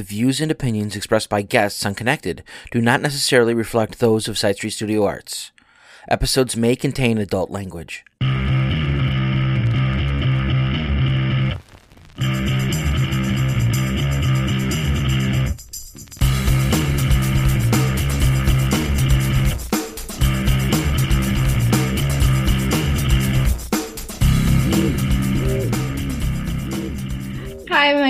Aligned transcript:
The 0.00 0.04
views 0.04 0.40
and 0.40 0.50
opinions 0.50 0.96
expressed 0.96 1.28
by 1.28 1.42
guests 1.42 1.84
on 1.84 1.94
Connected 1.94 2.42
do 2.70 2.80
not 2.80 3.02
necessarily 3.02 3.52
reflect 3.52 3.98
those 3.98 4.28
of 4.28 4.38
Side 4.38 4.56
Street 4.56 4.70
Studio 4.70 5.04
Arts. 5.04 5.52
Episodes 6.08 6.56
may 6.56 6.74
contain 6.74 7.18
adult 7.18 7.50
language. 7.50 8.02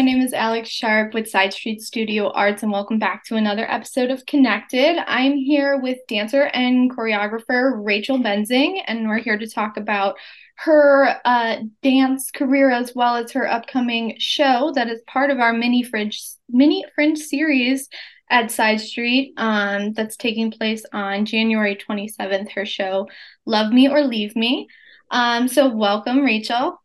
My 0.01 0.05
name 0.07 0.23
is 0.23 0.33
Alex 0.33 0.71
Sharp 0.71 1.13
with 1.13 1.29
Side 1.29 1.53
Street 1.53 1.83
Studio 1.83 2.31
Arts, 2.31 2.63
and 2.63 2.73
welcome 2.73 2.99
back 2.99 3.23
to 3.25 3.37
another 3.37 3.71
episode 3.71 4.11
of 4.11 4.25
Connected. 4.25 4.97
I'm 5.07 5.37
here 5.37 5.79
with 5.79 5.99
dancer 6.09 6.45
and 6.55 6.91
choreographer 6.91 7.73
Rachel 7.85 8.17
Benzing, 8.19 8.81
and 8.87 9.07
we're 9.07 9.19
here 9.19 9.37
to 9.37 9.47
talk 9.47 9.77
about 9.77 10.17
her 10.55 11.21
uh, 11.27 11.57
dance 11.83 12.31
career 12.31 12.71
as 12.71 12.95
well 12.95 13.17
as 13.17 13.33
her 13.33 13.47
upcoming 13.47 14.17
show 14.19 14.73
that 14.75 14.89
is 14.89 15.03
part 15.07 15.29
of 15.29 15.39
our 15.39 15.53
mini 15.53 15.83
fringe 15.83 16.19
mini 16.49 16.83
fringe 16.95 17.19
series 17.19 17.87
at 18.31 18.51
Side 18.51 18.81
Street 18.81 19.35
um, 19.37 19.93
that's 19.93 20.17
taking 20.17 20.51
place 20.51 20.83
on 20.95 21.27
January 21.27 21.77
27th. 21.77 22.53
Her 22.53 22.65
show, 22.65 23.07
Love 23.45 23.71
Me 23.71 23.87
or 23.87 24.01
Leave 24.01 24.35
Me. 24.35 24.67
Um, 25.11 25.47
so, 25.47 25.69
welcome, 25.69 26.23
Rachel. 26.23 26.81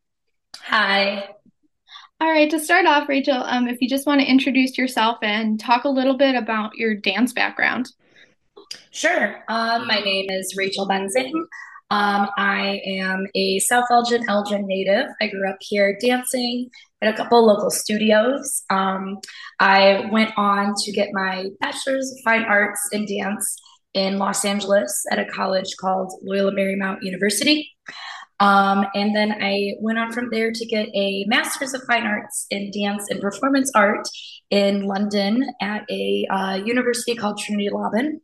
Hi. 0.63 1.34
All 2.21 2.31
right, 2.31 2.49
to 2.49 2.59
start 2.59 2.85
off, 2.85 3.09
Rachel, 3.09 3.43
um, 3.43 3.67
if 3.67 3.81
you 3.81 3.89
just 3.89 4.07
want 4.07 4.21
to 4.21 4.27
introduce 4.27 4.77
yourself 4.77 5.17
and 5.21 5.59
talk 5.59 5.83
a 5.83 5.89
little 5.89 6.15
bit 6.15 6.33
about 6.33 6.75
your 6.75 6.95
dance 6.95 7.33
background. 7.33 7.87
Sure. 8.91 9.43
Um, 9.49 9.85
my 9.85 9.99
name 9.99 10.29
is 10.29 10.55
Rachel 10.57 10.87
Benzing. 10.87 11.33
Um, 11.91 12.29
I 12.37 12.81
am 12.85 13.27
a 13.35 13.59
South 13.59 13.83
Elgin, 13.91 14.23
Elgin 14.29 14.65
native. 14.65 15.07
I 15.21 15.27
grew 15.27 15.49
up 15.49 15.57
here 15.59 15.97
dancing 16.01 16.69
at 17.01 17.13
a 17.13 17.17
couple 17.17 17.45
local 17.45 17.69
studios. 17.69 18.63
Um, 18.69 19.17
I 19.59 20.07
went 20.09 20.31
on 20.37 20.73
to 20.83 20.91
get 20.93 21.09
my 21.11 21.49
Bachelor's 21.59 22.09
of 22.11 22.17
Fine 22.23 22.45
Arts 22.45 22.79
in 22.93 23.05
Dance 23.05 23.57
in 23.93 24.17
Los 24.19 24.45
Angeles 24.45 25.05
at 25.11 25.19
a 25.19 25.25
college 25.25 25.75
called 25.81 26.13
Loyola 26.23 26.53
Marymount 26.53 26.99
University. 27.01 27.74
Um, 28.39 28.85
and 28.93 29.15
then 29.15 29.31
I 29.41 29.75
went 29.79 29.97
on 29.97 30.11
from 30.11 30.29
there 30.29 30.51
to 30.51 30.65
get 30.65 30.87
a 30.93 31.25
Master's 31.27 31.73
of 31.73 31.83
Fine 31.87 32.05
Arts 32.05 32.47
in 32.49 32.71
Dance 32.71 33.07
and 33.09 33.21
Performance 33.21 33.71
Art 33.73 34.07
in 34.49 34.83
London 34.83 35.43
at 35.61 35.83
a 35.89 36.27
uh, 36.29 36.55
university 36.65 37.15
called 37.15 37.39
Trinity 37.39 37.69
Laban. 37.71 38.21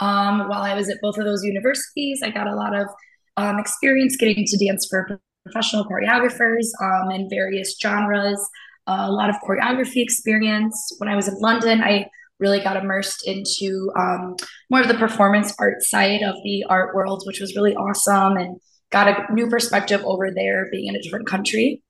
Um, 0.00 0.48
while 0.48 0.62
I 0.62 0.74
was 0.74 0.88
at 0.88 0.98
both 1.02 1.18
of 1.18 1.24
those 1.24 1.42
universities, 1.42 2.20
I 2.22 2.30
got 2.30 2.46
a 2.46 2.54
lot 2.54 2.74
of 2.74 2.88
um, 3.36 3.58
experience 3.58 4.16
getting 4.16 4.44
to 4.44 4.66
dance 4.66 4.86
for 4.88 5.20
professional 5.44 5.84
choreographers 5.84 6.66
um, 6.82 7.10
in 7.10 7.28
various 7.30 7.76
genres, 7.80 8.40
a 8.86 9.10
lot 9.10 9.30
of 9.30 9.36
choreography 9.36 10.02
experience. 10.02 10.94
When 10.98 11.08
I 11.08 11.16
was 11.16 11.26
in 11.26 11.38
London, 11.38 11.82
I 11.82 12.06
really 12.38 12.60
got 12.60 12.76
immersed 12.76 13.26
into 13.26 13.90
um, 13.98 14.36
more 14.70 14.80
of 14.80 14.88
the 14.88 14.94
performance 14.94 15.54
art 15.58 15.82
side 15.82 16.22
of 16.22 16.36
the 16.44 16.64
art 16.68 16.94
world, 16.94 17.22
which 17.26 17.40
was 17.40 17.56
really 17.56 17.74
awesome 17.74 18.36
and 18.36 18.60
got 18.90 19.08
a 19.08 19.32
new 19.32 19.48
perspective 19.48 20.02
over 20.04 20.30
there 20.30 20.68
being 20.70 20.88
in 20.88 20.96
a 20.96 21.02
different 21.02 21.26
country. 21.26 21.82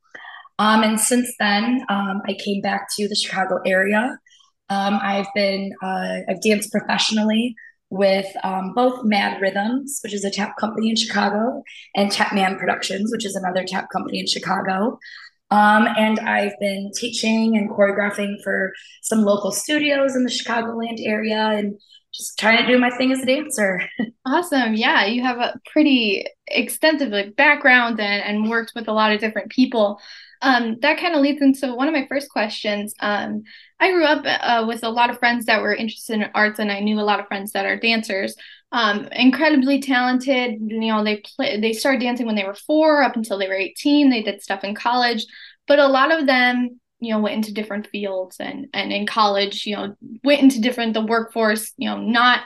Um, 0.58 0.82
and 0.82 0.98
since 0.98 1.32
then, 1.38 1.84
um, 1.88 2.22
I 2.26 2.34
came 2.34 2.60
back 2.60 2.88
to 2.96 3.08
the 3.08 3.14
Chicago 3.14 3.60
area. 3.64 4.18
Um, 4.70 4.98
I've 5.00 5.28
been, 5.34 5.72
uh, 5.82 6.18
I've 6.28 6.42
danced 6.42 6.72
professionally 6.72 7.54
with 7.90 8.26
um, 8.44 8.74
both 8.74 9.00
M.A.D.D. 9.04 9.40
Rhythms, 9.40 10.00
which 10.02 10.12
is 10.12 10.24
a 10.24 10.30
tap 10.30 10.56
company 10.58 10.90
in 10.90 10.96
Chicago, 10.96 11.62
and 11.94 12.10
Tapman 12.10 12.58
Productions, 12.58 13.10
which 13.12 13.24
is 13.24 13.34
another 13.34 13.64
tap 13.64 13.88
company 13.90 14.20
in 14.20 14.26
Chicago. 14.26 14.98
Um, 15.50 15.88
and 15.96 16.20
I've 16.20 16.58
been 16.60 16.90
teaching 16.94 17.56
and 17.56 17.70
choreographing 17.70 18.42
for 18.42 18.72
some 19.02 19.22
local 19.22 19.50
studios 19.50 20.14
in 20.14 20.24
the 20.24 20.30
Chicagoland 20.30 20.98
area 21.00 21.38
and 21.38 21.80
just 22.18 22.38
trying 22.38 22.58
to 22.58 22.66
do 22.66 22.78
my 22.78 22.90
thing 22.90 23.12
as 23.12 23.22
a 23.22 23.26
dancer. 23.26 23.80
awesome. 24.26 24.74
Yeah, 24.74 25.06
you 25.06 25.22
have 25.22 25.38
a 25.38 25.58
pretty 25.72 26.26
extensive 26.48 27.10
like 27.10 27.36
background 27.36 28.00
and, 28.00 28.22
and 28.22 28.50
worked 28.50 28.72
with 28.74 28.88
a 28.88 28.92
lot 28.92 29.12
of 29.12 29.20
different 29.20 29.50
people. 29.50 30.00
Um, 30.42 30.76
that 30.80 30.98
kind 30.98 31.14
of 31.14 31.20
leads 31.20 31.42
into 31.42 31.74
one 31.74 31.88
of 31.88 31.94
my 31.94 32.06
first 32.08 32.28
questions. 32.30 32.94
Um, 33.00 33.44
I 33.80 33.92
grew 33.92 34.04
up 34.04 34.24
uh, 34.24 34.66
with 34.66 34.84
a 34.84 34.90
lot 34.90 35.10
of 35.10 35.18
friends 35.18 35.46
that 35.46 35.62
were 35.62 35.74
interested 35.74 36.14
in 36.14 36.30
arts, 36.34 36.58
and 36.58 36.70
I 36.70 36.80
knew 36.80 36.98
a 36.98 37.02
lot 37.02 37.20
of 37.20 37.26
friends 37.26 37.52
that 37.52 37.66
are 37.66 37.78
dancers. 37.78 38.36
Um, 38.70 39.08
incredibly 39.12 39.80
talented. 39.80 40.58
You 40.60 40.92
know, 40.92 41.02
they 41.02 41.22
play, 41.36 41.58
they 41.58 41.72
started 41.72 42.00
dancing 42.00 42.26
when 42.26 42.36
they 42.36 42.44
were 42.44 42.54
four, 42.54 43.02
up 43.02 43.16
until 43.16 43.38
they 43.38 43.48
were 43.48 43.54
eighteen. 43.54 44.10
They 44.10 44.22
did 44.22 44.42
stuff 44.42 44.62
in 44.62 44.74
college, 44.74 45.24
but 45.66 45.78
a 45.78 45.88
lot 45.88 46.12
of 46.12 46.26
them 46.26 46.80
you 47.00 47.12
know 47.12 47.20
went 47.20 47.36
into 47.36 47.52
different 47.52 47.86
fields 47.88 48.36
and 48.40 48.66
and 48.72 48.92
in 48.92 49.06
college 49.06 49.66
you 49.66 49.76
know 49.76 49.94
went 50.24 50.42
into 50.42 50.60
different 50.60 50.94
the 50.94 51.04
workforce 51.04 51.72
you 51.76 51.88
know 51.88 51.98
not 51.98 52.40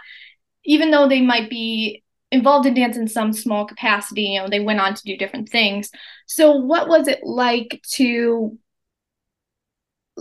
even 0.65 0.91
though 0.91 1.09
they 1.09 1.21
might 1.21 1.51
be 1.51 2.03
involved 2.33 2.67
in 2.67 2.75
dance 2.75 2.97
in 2.97 3.07
some 3.07 3.33
small 3.33 3.67
capacity 3.67 4.23
you 4.23 4.41
know 4.41 4.49
they 4.49 4.61
went 4.61 4.81
on 4.81 4.95
to 4.95 5.03
do 5.05 5.17
different 5.17 5.49
things. 5.49 5.91
So 6.27 6.53
what 6.57 6.89
was 6.89 7.07
it 7.07 7.21
like 7.23 7.81
to 7.93 8.59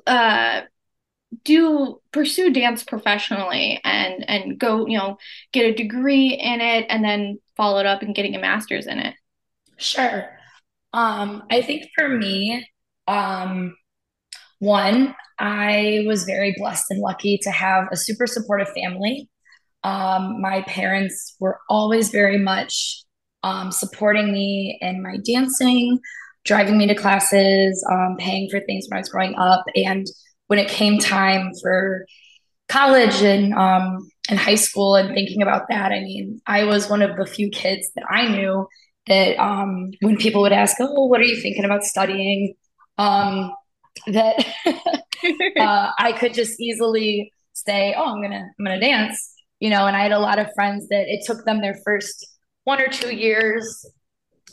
uh 0.05 0.61
do 1.45 2.01
pursue 2.11 2.51
dance 2.51 2.83
professionally 2.83 3.79
and 3.85 4.29
and 4.29 4.59
go 4.59 4.85
you 4.85 4.97
know 4.97 5.17
get 5.53 5.65
a 5.65 5.73
degree 5.73 6.33
in 6.33 6.59
it 6.59 6.85
and 6.89 7.03
then 7.03 7.39
follow 7.55 7.79
it 7.79 7.85
up 7.85 8.01
and 8.01 8.13
getting 8.13 8.35
a 8.35 8.39
master's 8.39 8.87
in 8.87 8.99
it? 8.99 9.15
Sure. 9.77 10.29
Um 10.93 11.43
i 11.49 11.61
think 11.61 11.89
for 11.95 12.09
me 12.09 12.67
um 13.07 13.77
one, 14.61 15.15
I 15.39 16.03
was 16.05 16.23
very 16.23 16.53
blessed 16.55 16.85
and 16.91 17.01
lucky 17.01 17.39
to 17.41 17.49
have 17.49 17.87
a 17.91 17.97
super 17.97 18.27
supportive 18.27 18.69
family. 18.69 19.27
Um, 19.83 20.39
my 20.39 20.61
parents 20.67 21.35
were 21.39 21.59
always 21.67 22.09
very 22.09 22.37
much 22.37 23.03
um, 23.41 23.71
supporting 23.71 24.31
me 24.31 24.77
in 24.79 25.01
my 25.01 25.17
dancing, 25.25 25.99
driving 26.45 26.77
me 26.77 26.85
to 26.85 26.93
classes, 26.93 27.83
um, 27.91 28.17
paying 28.19 28.49
for 28.51 28.59
things 28.59 28.85
when 28.87 28.97
I 28.97 29.01
was 29.01 29.09
growing 29.09 29.33
up. 29.35 29.65
And 29.75 30.05
when 30.45 30.59
it 30.59 30.69
came 30.69 30.99
time 30.99 31.51
for 31.59 32.05
college 32.69 33.23
and 33.23 33.55
um, 33.55 34.07
and 34.29 34.37
high 34.37 34.55
school 34.55 34.93
and 34.93 35.09
thinking 35.15 35.41
about 35.41 35.69
that, 35.69 35.91
I 35.91 36.01
mean, 36.01 36.39
I 36.45 36.65
was 36.65 36.87
one 36.87 37.01
of 37.01 37.17
the 37.17 37.25
few 37.25 37.49
kids 37.49 37.89
that 37.95 38.05
I 38.11 38.27
knew 38.27 38.67
that 39.07 39.39
um, 39.39 39.89
when 40.01 40.17
people 40.17 40.43
would 40.43 40.51
ask, 40.51 40.77
"Oh, 40.79 41.07
what 41.07 41.19
are 41.19 41.23
you 41.23 41.41
thinking 41.41 41.65
about 41.65 41.83
studying?" 41.83 42.53
Um, 42.99 43.51
that 44.07 44.45
uh, 45.59 45.91
I 45.99 46.13
could 46.13 46.33
just 46.33 46.59
easily 46.59 47.31
say, 47.53 47.93
"Oh, 47.97 48.05
I'm 48.05 48.21
gonna 48.21 48.47
I'm 48.59 48.65
gonna 48.65 48.79
dance," 48.79 49.33
you 49.59 49.69
know. 49.69 49.87
And 49.87 49.95
I 49.95 50.03
had 50.03 50.11
a 50.11 50.19
lot 50.19 50.39
of 50.39 50.47
friends 50.55 50.87
that 50.89 51.07
it 51.07 51.23
took 51.25 51.45
them 51.45 51.61
their 51.61 51.77
first 51.85 52.25
one 52.63 52.81
or 52.81 52.87
two 52.87 53.15
years 53.15 53.85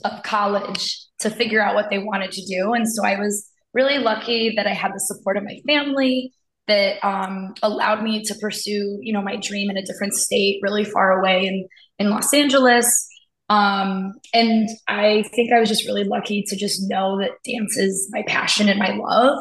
of 0.04 0.22
college 0.22 0.96
to 1.20 1.30
figure 1.30 1.62
out 1.62 1.74
what 1.74 1.90
they 1.90 1.98
wanted 1.98 2.32
to 2.32 2.44
do, 2.46 2.72
and 2.72 2.88
so 2.88 3.04
I 3.04 3.18
was 3.18 3.48
really 3.74 3.98
lucky 3.98 4.54
that 4.56 4.66
I 4.66 4.72
had 4.72 4.92
the 4.92 5.00
support 5.00 5.36
of 5.36 5.44
my 5.44 5.58
family 5.66 6.32
that 6.66 7.02
um, 7.04 7.54
allowed 7.62 8.02
me 8.02 8.22
to 8.22 8.34
pursue, 8.36 8.98
you 9.02 9.12
know, 9.12 9.22
my 9.22 9.36
dream 9.36 9.70
in 9.70 9.76
a 9.76 9.82
different 9.82 10.14
state, 10.14 10.60
really 10.62 10.84
far 10.84 11.18
away 11.18 11.46
in 11.46 11.66
in 11.98 12.10
Los 12.10 12.32
Angeles. 12.32 13.07
Um, 13.48 14.12
and 14.34 14.68
I 14.88 15.24
think 15.34 15.52
I 15.52 15.60
was 15.60 15.68
just 15.68 15.86
really 15.86 16.04
lucky 16.04 16.44
to 16.48 16.56
just 16.56 16.88
know 16.88 17.18
that 17.18 17.30
dance 17.44 17.76
is 17.76 18.08
my 18.12 18.22
passion 18.26 18.68
and 18.68 18.78
my 18.78 18.90
love. 18.90 19.38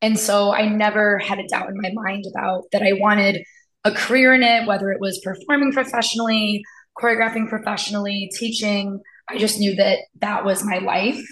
And 0.00 0.18
so 0.18 0.52
I 0.52 0.68
never 0.68 1.18
had 1.18 1.38
a 1.38 1.46
doubt 1.46 1.68
in 1.68 1.80
my 1.80 1.92
mind 1.92 2.24
about 2.34 2.64
that 2.72 2.82
I 2.82 2.94
wanted 2.94 3.44
a 3.84 3.92
career 3.92 4.34
in 4.34 4.42
it, 4.42 4.66
whether 4.66 4.90
it 4.90 5.00
was 5.00 5.20
performing 5.22 5.72
professionally, 5.72 6.64
choreographing 6.98 7.48
professionally, 7.48 8.30
teaching. 8.38 9.00
I 9.28 9.38
just 9.38 9.58
knew 9.58 9.74
that 9.76 9.98
that 10.20 10.44
was 10.44 10.64
my 10.64 10.78
life. 10.78 11.24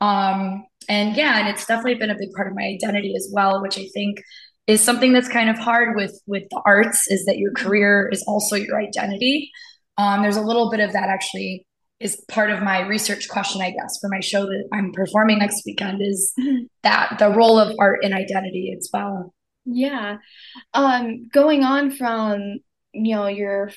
Um, 0.00 0.64
and 0.88 1.16
yeah, 1.16 1.38
and 1.40 1.48
it's 1.48 1.66
definitely 1.66 1.96
been 1.96 2.10
a 2.10 2.18
big 2.18 2.32
part 2.32 2.48
of 2.48 2.54
my 2.54 2.62
identity 2.62 3.14
as 3.16 3.28
well, 3.32 3.60
which 3.60 3.78
I 3.78 3.86
think 3.92 4.22
is 4.66 4.80
something 4.80 5.12
that's 5.12 5.28
kind 5.28 5.48
of 5.48 5.58
hard 5.58 5.96
with 5.96 6.20
with 6.26 6.44
the 6.50 6.60
arts 6.64 7.08
is 7.08 7.24
that 7.26 7.38
your 7.38 7.52
career 7.52 8.08
is 8.12 8.22
also 8.26 8.56
your 8.56 8.80
identity. 8.80 9.50
Um, 9.98 10.22
there's 10.22 10.36
a 10.36 10.42
little 10.42 10.70
bit 10.70 10.80
of 10.80 10.92
that 10.92 11.08
actually 11.08 11.66
is 11.98 12.22
part 12.28 12.50
of 12.50 12.62
my 12.62 12.86
research 12.86 13.28
question, 13.28 13.62
I 13.62 13.70
guess, 13.70 13.98
for 14.00 14.08
my 14.08 14.20
show 14.20 14.44
that 14.44 14.68
I'm 14.72 14.92
performing 14.92 15.38
next 15.38 15.62
weekend 15.64 16.02
is 16.02 16.32
mm-hmm. 16.38 16.64
that 16.82 17.16
the 17.18 17.30
role 17.30 17.58
of 17.58 17.74
art 17.78 18.04
in 18.04 18.12
identity 18.12 18.74
as 18.76 18.90
well. 18.92 19.32
Yeah. 19.64 20.18
Um, 20.74 21.28
going 21.32 21.64
on 21.64 21.90
from, 21.90 22.58
you 22.92 23.14
know, 23.14 23.26
your 23.26 23.70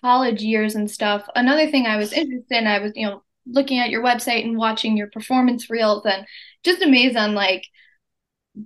college 0.00 0.42
years 0.42 0.74
and 0.74 0.90
stuff, 0.90 1.26
another 1.36 1.70
thing 1.70 1.86
I 1.86 1.96
was 1.96 2.12
interested 2.12 2.56
in, 2.56 2.66
I 2.66 2.80
was, 2.80 2.92
you 2.96 3.06
know, 3.06 3.22
looking 3.46 3.78
at 3.78 3.90
your 3.90 4.02
website 4.02 4.44
and 4.44 4.58
watching 4.58 4.96
your 4.96 5.08
performance 5.10 5.70
reels 5.70 6.04
and 6.04 6.26
just 6.64 6.82
amazed 6.82 7.16
on 7.16 7.34
like 7.34 7.62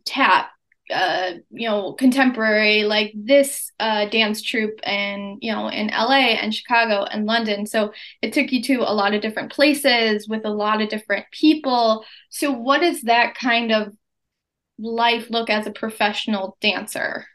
tap 0.04 0.50
uh, 0.90 1.32
you 1.50 1.68
know, 1.68 1.94
contemporary, 1.94 2.84
like 2.84 3.12
this 3.14 3.72
uh, 3.80 4.06
dance 4.06 4.42
troupe 4.42 4.80
and, 4.82 5.38
you 5.40 5.50
know, 5.50 5.68
in 5.68 5.88
LA 5.88 6.36
and 6.36 6.54
Chicago 6.54 7.04
and 7.04 7.24
London. 7.24 7.66
So 7.66 7.92
it 8.20 8.32
took 8.32 8.52
you 8.52 8.62
to 8.64 8.80
a 8.80 8.92
lot 8.92 9.14
of 9.14 9.22
different 9.22 9.52
places 9.52 10.28
with 10.28 10.44
a 10.44 10.50
lot 10.50 10.82
of 10.82 10.90
different 10.90 11.26
people. 11.30 12.04
So 12.28 12.52
what 12.52 12.80
does 12.80 13.02
that 13.02 13.34
kind 13.34 13.72
of 13.72 13.94
life 14.78 15.30
look 15.30 15.48
as 15.48 15.66
a 15.66 15.72
professional 15.72 16.58
dancer? 16.60 17.26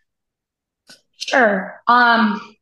Sure. 1.18 1.82
Um, 1.88 2.56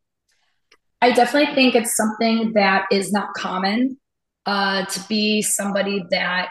I 1.01 1.12
definitely 1.12 1.54
think 1.54 1.75
it's 1.75 1.95
something 1.95 2.54
that 2.54 2.86
is 2.92 3.12
not 3.12 3.34
common 3.36 3.98
uh, 4.45 4.86
to 4.86 5.00
be 5.07 5.42
somebody 5.42 6.04
that 6.12 6.50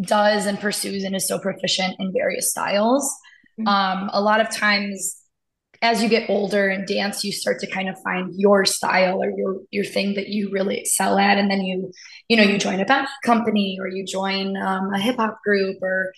does 0.00 0.46
and 0.46 0.60
pursues 0.60 1.04
and 1.04 1.16
is 1.16 1.26
so 1.26 1.38
proficient 1.38 1.96
in 1.98 2.12
various 2.12 2.50
styles. 2.50 3.10
Mm-hmm. 3.60 3.68
Um, 3.68 4.10
a 4.12 4.20
lot 4.20 4.40
of 4.40 4.50
times, 4.50 5.18
as 5.82 6.02
you 6.02 6.08
get 6.08 6.30
older 6.30 6.68
in 6.68 6.84
dance, 6.86 7.24
you 7.24 7.32
start 7.32 7.58
to 7.60 7.66
kind 7.66 7.88
of 7.88 7.98
find 8.04 8.32
your 8.36 8.64
style 8.64 9.22
or 9.22 9.30
your 9.30 9.60
your 9.70 9.84
thing 9.84 10.14
that 10.14 10.28
you 10.28 10.50
really 10.50 10.78
excel 10.78 11.18
at, 11.18 11.38
and 11.38 11.50
then 11.50 11.60
you, 11.60 11.92
you 12.28 12.36
know, 12.36 12.44
you 12.44 12.58
join 12.58 12.80
a 12.80 12.84
ballet 12.84 13.08
company 13.24 13.78
or 13.80 13.88
you 13.88 14.06
join 14.06 14.56
um, 14.56 14.92
a 14.94 15.00
hip 15.00 15.16
hop 15.16 15.38
group 15.44 15.76
or 15.82 16.12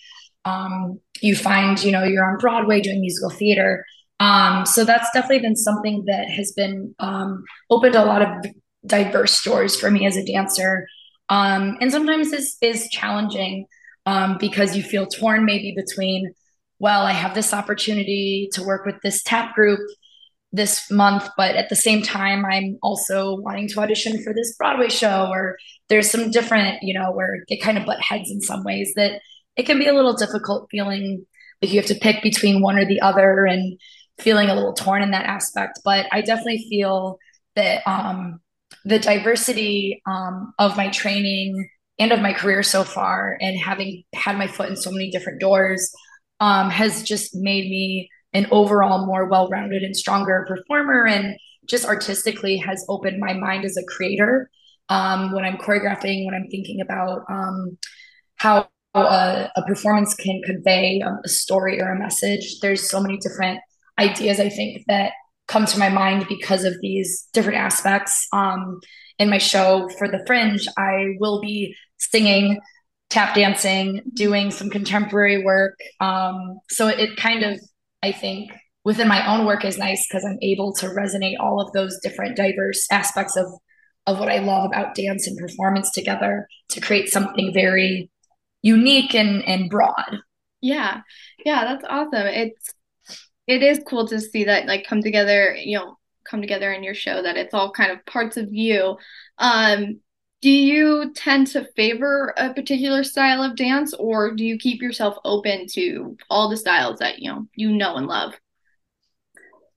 um, 0.45 0.99
you 1.21 1.35
find, 1.35 1.83
you 1.83 1.91
know, 1.91 2.03
you're 2.03 2.23
on 2.23 2.37
Broadway 2.37 2.79
doing 2.79 3.01
musical 3.01 3.31
theater. 3.31 3.83
Um, 4.19 4.65
so 4.65 4.85
that's 4.85 5.09
definitely 5.13 5.39
been 5.39 5.55
something 5.55 6.05
that 6.05 6.29
has 6.29 6.53
been 6.53 6.95
um, 6.99 7.43
opened 7.69 7.95
a 7.95 8.05
lot 8.05 8.21
of 8.21 8.29
diverse 8.85 9.43
doors 9.43 9.77
for 9.77 9.89
me 9.91 10.05
as 10.05 10.15
a 10.15 10.25
dancer, 10.25 10.87
um, 11.29 11.77
and 11.81 11.91
sometimes 11.91 12.31
is 12.31 12.55
is 12.61 12.87
challenging 12.89 13.65
um, 14.05 14.37
because 14.39 14.77
you 14.77 14.83
feel 14.83 15.07
torn 15.07 15.43
maybe 15.43 15.73
between 15.75 16.33
well, 16.79 17.03
I 17.03 17.11
have 17.11 17.33
this 17.33 17.53
opportunity 17.53 18.49
to 18.53 18.63
work 18.63 18.85
with 18.85 18.95
this 19.01 19.23
tap 19.23 19.55
group 19.55 19.79
this 20.51 20.89
month, 20.89 21.27
but 21.37 21.55
at 21.55 21.69
the 21.69 21.75
same 21.75 22.01
time, 22.01 22.45
I'm 22.45 22.77
also 22.81 23.37
wanting 23.41 23.67
to 23.69 23.79
audition 23.79 24.23
for 24.23 24.33
this 24.33 24.55
Broadway 24.57 24.89
show, 24.89 25.27
or 25.29 25.57
there's 25.89 26.09
some 26.09 26.31
different, 26.31 26.81
you 26.81 26.93
know, 26.93 27.11
where 27.11 27.43
they 27.49 27.57
kind 27.57 27.77
of 27.77 27.85
butt 27.85 28.01
heads 28.01 28.31
in 28.31 28.41
some 28.41 28.63
ways 28.63 28.93
that 28.95 29.21
it 29.55 29.65
can 29.65 29.79
be 29.79 29.87
a 29.87 29.93
little 29.93 30.13
difficult 30.15 30.67
feeling 30.71 31.25
like 31.61 31.71
you 31.71 31.79
have 31.79 31.87
to 31.87 31.95
pick 31.95 32.21
between 32.21 32.61
one 32.61 32.77
or 32.77 32.85
the 32.85 33.01
other 33.01 33.45
and 33.45 33.79
feeling 34.19 34.49
a 34.49 34.55
little 34.55 34.73
torn 34.73 35.01
in 35.01 35.11
that 35.11 35.25
aspect. 35.25 35.79
But 35.83 36.07
I 36.11 36.21
definitely 36.21 36.65
feel 36.69 37.17
that 37.55 37.81
um, 37.87 38.39
the 38.83 38.99
diversity 38.99 40.01
um, 40.05 40.53
of 40.59 40.77
my 40.77 40.89
training 40.89 41.69
and 41.97 42.11
of 42.11 42.21
my 42.21 42.33
career 42.33 42.61
so 42.61 42.83
far, 42.83 43.37
and 43.39 43.57
having 43.57 44.03
had 44.13 44.37
my 44.37 44.47
foot 44.47 44.69
in 44.69 44.75
so 44.75 44.91
many 44.91 45.09
different 45.09 45.39
doors, 45.39 45.89
um, 46.39 46.69
has 46.69 47.03
just 47.03 47.35
made 47.35 47.69
me 47.69 48.09
an 48.33 48.47
overall 48.51 49.05
more 49.05 49.27
well-rounded 49.29 49.81
and 49.83 49.95
stronger 49.95 50.45
performer 50.47 51.07
and 51.07 51.35
just 51.67 51.85
artistically 51.85 52.57
has 52.57 52.85
opened 52.89 53.19
my 53.19 53.33
mind 53.33 53.65
as 53.65 53.77
a 53.77 53.83
creator. 53.83 54.49
Um, 54.87 55.31
when 55.33 55.43
i'm 55.43 55.57
choreographing 55.57 56.25
when 56.25 56.35
i'm 56.35 56.47
thinking 56.51 56.79
about 56.79 57.23
um, 57.27 57.75
how 58.35 58.67
a, 58.93 59.49
a, 59.55 59.63
performance 59.65 60.13
can 60.13 60.39
convey 60.45 61.01
a 61.01 61.27
story 61.27 61.81
or 61.81 61.91
a 61.91 61.97
message 61.97 62.59
there's 62.59 62.87
so 62.87 63.01
many 63.01 63.17
different 63.17 63.59
ideas 63.97 64.39
i 64.39 64.47
think 64.47 64.83
that 64.87 65.13
come 65.47 65.65
to 65.65 65.79
my 65.79 65.89
mind 65.89 66.27
because 66.29 66.63
of 66.65 66.73
these 66.81 67.27
different 67.33 67.57
aspects. 67.57 68.27
Um, 68.33 68.79
in 69.17 69.29
my 69.29 69.37
show 69.37 69.89
for 69.97 70.07
the 70.09 70.21
fringe 70.27 70.67
i 70.77 71.15
will 71.19 71.39
be 71.39 71.73
singing 71.97 72.59
tap 73.09 73.35
dancing, 73.35 74.01
doing 74.13 74.51
some 74.51 74.69
contemporary 74.69 75.43
work. 75.43 75.77
Um, 75.99 76.59
so 76.69 76.87
it 76.87 77.17
kind 77.17 77.43
of, 77.43 77.59
I 78.03 78.11
think, 78.11 78.51
within 78.83 79.07
my 79.07 79.25
own 79.27 79.45
work 79.45 79.65
is 79.65 79.77
nice 79.77 80.05
because 80.07 80.25
I'm 80.25 80.37
able 80.41 80.73
to 80.75 80.87
resonate 80.87 81.39
all 81.39 81.59
of 81.61 81.71
those 81.73 81.99
different 82.01 82.35
diverse 82.35 82.85
aspects 82.91 83.35
of 83.35 83.47
of 84.07 84.19
what 84.19 84.29
I 84.29 84.37
love 84.37 84.67
about 84.67 84.93
dance 84.93 85.25
and 85.25 85.35
performance 85.35 85.89
together 85.91 86.47
to 86.69 86.79
create 86.79 87.09
something 87.09 87.51
very 87.53 88.11
unique 88.61 89.15
and 89.15 89.43
and 89.47 89.69
broad. 89.69 90.19
Yeah. 90.61 91.01
Yeah, 91.43 91.65
that's 91.65 91.85
awesome. 91.87 92.27
It's 92.27 92.73
it 93.47 93.61
is 93.61 93.81
cool 93.87 94.07
to 94.07 94.19
see 94.19 94.45
that 94.45 94.65
like 94.65 94.85
come 94.87 95.01
together, 95.01 95.55
you 95.55 95.77
know, 95.77 95.97
come 96.29 96.41
together 96.41 96.71
in 96.71 96.83
your 96.83 96.95
show 96.95 97.21
that 97.21 97.37
it's 97.37 97.53
all 97.53 97.71
kind 97.71 97.91
of 97.91 98.05
parts 98.05 98.37
of 98.37 98.51
you. 98.51 98.97
Um 99.37 99.99
do 100.41 100.49
you 100.49 101.11
tend 101.15 101.47
to 101.47 101.67
favor 101.75 102.33
a 102.37 102.53
particular 102.53 103.03
style 103.03 103.41
of 103.41 103.55
dance 103.55 103.93
or 103.93 104.35
do 104.35 104.45
you 104.45 104.57
keep 104.57 104.81
yourself 104.81 105.17
open 105.25 105.65
to 105.73 106.17
all 106.29 106.49
the 106.49 106.57
styles 106.57 106.99
that 106.99 107.19
you 107.19 107.31
know 107.31 107.47
you 107.55 107.71
know 107.71 107.95
and 107.95 108.07
love? 108.07 108.33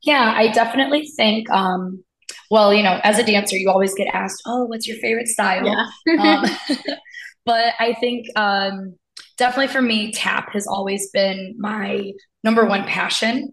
Yeah 0.02 0.32
i 0.36 0.48
definitely 0.48 1.06
think 1.16 1.48
um 1.50 2.02
well 2.50 2.72
you 2.72 2.82
know 2.82 3.00
as 3.02 3.18
a 3.18 3.24
dancer 3.24 3.56
you 3.56 3.70
always 3.70 3.94
get 3.94 4.08
asked 4.14 4.42
oh 4.46 4.64
what's 4.64 4.86
your 4.86 4.98
favorite 4.98 5.28
style? 5.28 5.66
Yeah. 6.06 6.22
um, 6.22 6.44
but 7.46 7.74
i 7.80 7.94
think 7.94 8.26
um 8.36 8.94
definitely 9.36 9.72
for 9.72 9.82
me 9.82 10.12
tap 10.12 10.52
has 10.52 10.66
always 10.66 11.10
been 11.10 11.54
my 11.58 12.12
number 12.44 12.66
one 12.66 12.84
passion. 12.84 13.52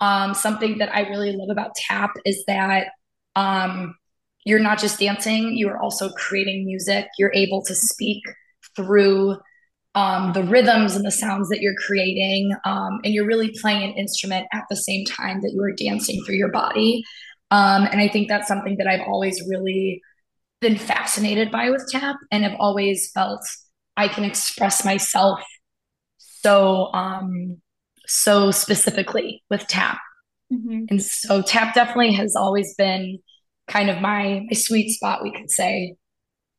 Um 0.00 0.34
something 0.34 0.78
that 0.78 0.94
i 0.94 1.08
really 1.08 1.32
love 1.32 1.50
about 1.50 1.74
tap 1.74 2.10
is 2.24 2.44
that 2.46 2.88
um 3.36 3.94
you're 4.44 4.58
not 4.58 4.78
just 4.78 4.98
dancing, 4.98 5.56
you 5.56 5.68
are 5.68 5.80
also 5.80 6.10
creating 6.10 6.64
music. 6.64 7.06
You're 7.18 7.32
able 7.34 7.62
to 7.62 7.74
speak 7.74 8.22
through 8.76 9.36
um, 9.94 10.32
the 10.32 10.44
rhythms 10.44 10.94
and 10.94 11.04
the 11.04 11.10
sounds 11.10 11.48
that 11.48 11.60
you're 11.60 11.74
creating. 11.74 12.52
Um, 12.64 13.00
and 13.04 13.12
you're 13.12 13.26
really 13.26 13.52
playing 13.60 13.82
an 13.82 13.96
instrument 13.96 14.46
at 14.52 14.64
the 14.70 14.76
same 14.76 15.04
time 15.04 15.40
that 15.42 15.52
you 15.52 15.62
are 15.62 15.72
dancing 15.72 16.22
through 16.24 16.36
your 16.36 16.50
body. 16.52 17.02
Um, 17.50 17.84
and 17.90 18.00
I 18.00 18.08
think 18.08 18.28
that's 18.28 18.48
something 18.48 18.76
that 18.78 18.86
I've 18.86 19.06
always 19.06 19.42
really 19.48 20.00
been 20.60 20.76
fascinated 20.76 21.50
by 21.50 21.70
with 21.70 21.86
tap 21.90 22.16
and 22.30 22.44
have 22.44 22.56
always 22.58 23.10
felt 23.12 23.40
I 23.96 24.08
can 24.08 24.24
express 24.24 24.84
myself 24.84 25.40
so 26.18 26.92
um 26.94 27.60
so 28.06 28.50
specifically 28.50 29.42
with 29.50 29.66
tap. 29.68 29.98
Mm-hmm. 30.52 30.84
And 30.90 31.02
so 31.02 31.42
tap 31.42 31.74
definitely 31.74 32.12
has 32.14 32.34
always 32.34 32.74
been 32.76 33.18
kind 33.68 33.90
of 33.90 34.00
my 34.00 34.44
my 34.48 34.54
sweet 34.54 34.90
spot 34.90 35.22
we 35.22 35.32
could 35.32 35.50
say. 35.50 35.96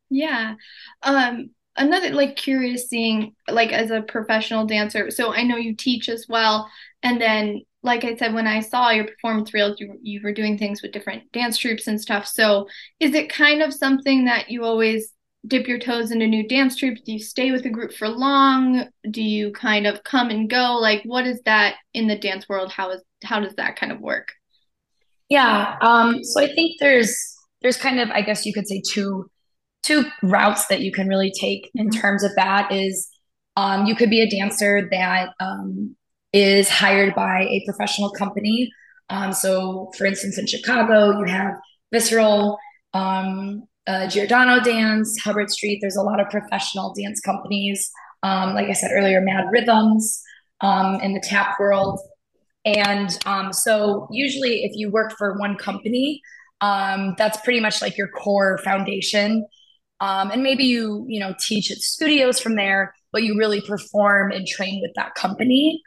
Yeah. 0.10 0.56
Um 1.04 1.52
another 1.80 2.12
like 2.12 2.36
curious 2.36 2.88
thing 2.88 3.34
like 3.48 3.72
as 3.72 3.90
a 3.90 4.02
professional 4.02 4.66
dancer 4.66 5.10
so 5.10 5.34
i 5.34 5.44
know 5.44 5.56
you 5.56 5.76
teach 5.76 6.10
as 6.10 6.26
well 6.28 6.70
and 7.04 7.20
then 7.22 7.62
like 7.84 8.04
i 8.04 8.16
said 8.16 8.34
when 8.34 8.48
i 8.48 8.60
saw 8.60 8.90
your 8.90 9.06
performance 9.06 9.54
reels 9.54 9.80
you, 9.80 9.98
you 10.02 10.20
were 10.22 10.34
doing 10.34 10.58
things 10.58 10.82
with 10.82 10.92
different 10.92 11.32
dance 11.32 11.58
troupes 11.58 11.88
and 11.88 12.00
stuff. 12.00 12.28
So 12.28 12.68
is 13.00 13.14
it 13.14 13.30
kind 13.30 13.62
of 13.62 13.74
something 13.74 14.26
that 14.26 14.50
you 14.50 14.64
always 14.64 15.14
dip 15.48 15.68
your 15.68 15.80
toes 15.80 16.12
into 16.12 16.28
new 16.28 16.46
dance 16.46 16.76
troupes 16.76 17.02
do 17.02 17.14
you 17.14 17.20
stay 17.20 17.52
with 17.52 17.66
a 17.66 17.70
group 17.70 17.94
for 17.94 18.10
long? 18.10 18.90
Do 19.10 19.24
you 19.24 19.52
kind 19.54 19.88
of 19.88 20.04
come 20.04 20.30
and 20.30 20.50
go? 20.50 20.78
Like 20.82 21.04
what 21.04 21.26
is 21.26 21.42
that 21.46 21.76
in 21.94 22.08
the 22.08 22.18
dance 22.18 22.50
world? 22.50 22.72
How 22.72 22.92
is 22.92 23.02
how 23.24 23.40
does 23.40 23.56
that 23.56 23.78
kind 23.78 23.92
of 23.94 24.02
work 24.02 24.34
yeah. 25.30 25.76
Um, 25.82 26.24
so 26.24 26.42
I 26.42 26.48
think 26.54 26.80
there's 26.80 27.16
there's 27.62 27.78
kind 27.78 28.00
of 28.00 28.10
I 28.12 28.22
guess 28.22 28.46
you 28.46 28.54
could 28.54 28.68
say 28.68 28.82
two 28.92 29.30
two 29.84 30.06
routes 30.22 30.68
that 30.68 30.82
you 30.82 30.92
can 30.92 31.08
really 31.08 31.32
take 31.40 31.70
in 31.76 31.90
mm-hmm. 31.90 32.00
terms 32.00 32.24
of 32.24 32.32
that 32.36 32.72
is 32.72 33.08
um, 33.56 33.86
you 33.86 33.96
could 33.96 34.10
be 34.10 34.22
a 34.22 34.30
dancer 34.30 34.88
that 34.92 35.30
um, 35.40 35.96
is 36.34 36.70
hired 36.70 37.16
by 37.16 37.42
a 37.50 37.64
professional 37.66 38.10
company. 38.12 38.70
Um, 39.10 39.34
so, 39.34 39.92
for 39.98 40.06
instance, 40.06 40.38
in 40.38 40.46
Chicago, 40.46 41.18
you 41.20 41.26
have 41.26 41.56
Visceral, 41.92 42.58
um, 42.94 43.64
uh, 43.88 44.08
Giordano 44.08 44.62
Dance, 44.62 45.20
Hubbard 45.20 45.50
Street. 45.50 45.80
There's 45.82 45.96
a 45.96 46.04
lot 46.04 46.20
of 46.20 46.30
professional 46.30 46.94
dance 46.94 47.20
companies. 47.20 47.90
Um, 48.22 48.54
like 48.54 48.68
I 48.68 48.74
said 48.74 48.92
earlier, 48.94 49.18
M.A.D.D. 49.18 49.50
Rhythms 49.52 50.22
um, 50.62 51.00
in 51.02 51.14
the 51.14 51.22
tap 51.22 51.60
world. 51.60 52.00
And 52.66 53.10
um, 53.26 53.54
so, 53.54 54.08
usually, 54.12 54.64
if 54.64 54.72
you 54.76 54.92
work 54.92 55.14
for 55.18 55.38
one 55.40 55.56
company, 55.56 56.22
um, 56.62 57.16
that's 57.18 57.40
pretty 57.42 57.60
much 57.60 57.82
like 57.82 57.98
your 57.98 58.10
core 58.10 58.58
foundation. 58.60 59.46
Um, 60.02 60.32
and 60.32 60.44
maybe 60.44 60.66
you, 60.66 61.06
you 61.08 61.20
know, 61.20 61.34
teach 61.40 61.72
at 61.72 61.78
studios 61.78 62.40
from 62.40 62.56
there, 62.56 62.94
but 63.12 63.24
you 63.24 63.38
really 63.38 63.62
perform 63.62 64.32
and 64.32 64.48
train 64.48 64.80
with 64.82 64.92
that 64.96 65.16
company. 65.16 65.82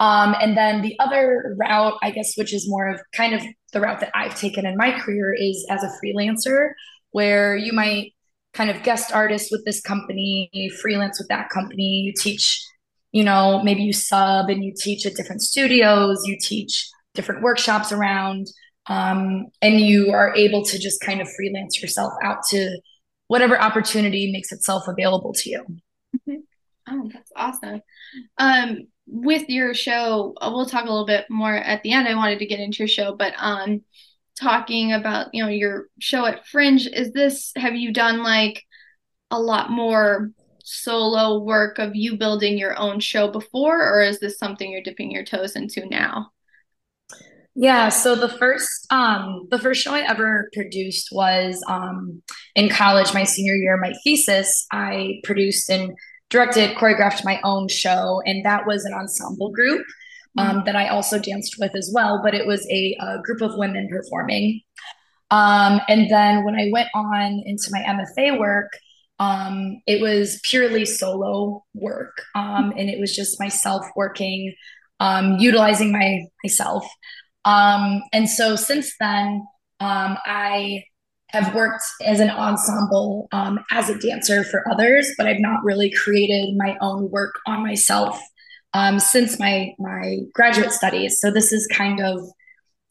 Um, 0.00 0.34
and 0.40 0.56
then 0.56 0.82
the 0.82 0.98
other 0.98 1.56
route, 1.60 1.94
I 2.02 2.10
guess, 2.10 2.34
which 2.36 2.52
is 2.52 2.68
more 2.68 2.88
of 2.88 3.00
kind 3.14 3.34
of 3.34 3.42
the 3.72 3.80
route 3.80 4.00
that 4.00 4.10
I've 4.14 4.34
taken 4.34 4.66
in 4.66 4.76
my 4.76 4.98
career, 4.98 5.32
is 5.32 5.64
as 5.70 5.84
a 5.84 5.92
freelancer, 6.02 6.70
where 7.12 7.56
you 7.56 7.72
might 7.72 8.12
kind 8.52 8.70
of 8.70 8.82
guest 8.82 9.12
artist 9.12 9.48
with 9.50 9.64
this 9.64 9.80
company, 9.80 10.50
freelance 10.80 11.18
with 11.18 11.28
that 11.28 11.48
company, 11.50 12.02
you 12.04 12.12
teach 12.16 12.64
you 13.12 13.22
know, 13.24 13.62
maybe 13.62 13.82
you 13.82 13.92
sub 13.92 14.48
and 14.48 14.64
you 14.64 14.72
teach 14.76 15.06
at 15.06 15.14
different 15.14 15.42
studios, 15.42 16.26
you 16.26 16.36
teach 16.40 16.88
different 17.14 17.42
workshops 17.42 17.92
around, 17.92 18.46
um, 18.86 19.46
and 19.60 19.80
you 19.80 20.10
are 20.10 20.34
able 20.34 20.64
to 20.64 20.78
just 20.78 21.00
kind 21.00 21.20
of 21.20 21.28
freelance 21.36 21.80
yourself 21.80 22.12
out 22.24 22.38
to 22.48 22.78
whatever 23.28 23.60
opportunity 23.60 24.32
makes 24.32 24.50
itself 24.50 24.88
available 24.88 25.32
to 25.34 25.50
you. 25.50 25.64
Mm-hmm. 26.16 26.40
Oh, 26.88 27.10
that's 27.12 27.32
awesome. 27.36 27.80
Um, 28.38 28.88
with 29.06 29.48
your 29.48 29.74
show, 29.74 30.34
we'll 30.40 30.66
talk 30.66 30.84
a 30.84 30.90
little 30.90 31.06
bit 31.06 31.26
more 31.30 31.54
at 31.54 31.82
the 31.82 31.92
end. 31.92 32.08
I 32.08 32.14
wanted 32.14 32.38
to 32.40 32.46
get 32.46 32.60
into 32.60 32.78
your 32.78 32.88
show, 32.88 33.14
but 33.14 33.34
um, 33.38 33.82
talking 34.40 34.92
about, 34.92 35.28
you 35.32 35.42
know, 35.42 35.48
your 35.48 35.88
show 36.00 36.24
at 36.26 36.46
Fringe, 36.46 36.86
is 36.86 37.12
this, 37.12 37.52
have 37.56 37.74
you 37.74 37.92
done 37.92 38.22
like 38.22 38.62
a 39.30 39.40
lot 39.40 39.70
more 39.70 40.30
solo 40.64 41.42
work 41.42 41.78
of 41.78 41.94
you 41.94 42.16
building 42.16 42.58
your 42.58 42.78
own 42.78 43.00
show 43.00 43.28
before, 43.28 43.80
or 43.80 44.02
is 44.02 44.20
this 44.20 44.38
something 44.38 44.70
you're 44.70 44.82
dipping 44.82 45.10
your 45.10 45.24
toes 45.24 45.56
into 45.56 45.86
now? 45.86 46.30
Yeah, 47.54 47.90
so 47.90 48.16
the 48.16 48.30
first 48.30 48.86
um 48.90 49.46
the 49.50 49.58
first 49.58 49.82
show 49.82 49.92
I 49.92 50.00
ever 50.08 50.48
produced 50.54 51.08
was 51.12 51.62
um 51.68 52.22
in 52.54 52.70
college, 52.70 53.12
my 53.12 53.24
senior 53.24 53.54
year, 53.54 53.76
my 53.76 53.92
thesis. 54.04 54.66
I 54.72 55.20
produced 55.24 55.68
and 55.68 55.92
directed, 56.30 56.76
choreographed 56.76 57.24
my 57.24 57.40
own 57.44 57.68
show, 57.68 58.22
and 58.24 58.44
that 58.46 58.66
was 58.66 58.84
an 58.84 58.94
ensemble 58.94 59.50
group 59.50 59.84
um, 60.38 60.48
mm-hmm. 60.48 60.64
that 60.64 60.76
I 60.76 60.88
also 60.88 61.18
danced 61.18 61.56
with 61.58 61.76
as 61.76 61.90
well. 61.94 62.20
But 62.24 62.34
it 62.34 62.46
was 62.46 62.66
a, 62.70 62.96
a 63.00 63.20
group 63.22 63.42
of 63.42 63.52
women 63.56 63.88
performing. 63.90 64.62
Um, 65.30 65.80
and 65.88 66.10
then 66.10 66.44
when 66.44 66.56
I 66.56 66.68
went 66.72 66.88
on 66.94 67.42
into 67.44 67.68
my 67.70 67.80
MFA 67.80 68.38
work, 68.38 68.70
um, 69.22 69.80
it 69.86 70.00
was 70.00 70.40
purely 70.42 70.84
solo 70.84 71.64
work, 71.74 72.24
um, 72.34 72.72
and 72.76 72.90
it 72.90 72.98
was 72.98 73.14
just 73.14 73.38
myself 73.38 73.86
working, 73.94 74.52
um, 74.98 75.38
utilizing 75.38 75.92
my 75.92 76.24
myself. 76.42 76.84
Um, 77.44 78.02
and 78.12 78.28
so 78.28 78.56
since 78.56 78.92
then, 78.98 79.46
um, 79.78 80.18
I 80.24 80.84
have 81.28 81.54
worked 81.54 81.84
as 82.04 82.18
an 82.18 82.30
ensemble 82.30 83.28
um, 83.30 83.60
as 83.70 83.88
a 83.88 83.98
dancer 83.98 84.42
for 84.42 84.68
others, 84.68 85.12
but 85.16 85.28
I've 85.28 85.40
not 85.40 85.62
really 85.62 85.90
created 85.92 86.56
my 86.56 86.76
own 86.80 87.08
work 87.10 87.34
on 87.46 87.62
myself 87.62 88.20
since 88.98 89.38
my 89.38 89.72
my 89.78 90.18
graduate 90.32 90.72
studies. 90.72 91.20
So 91.20 91.30
this 91.30 91.52
is 91.52 91.66
kind 91.68 92.00
of 92.00 92.20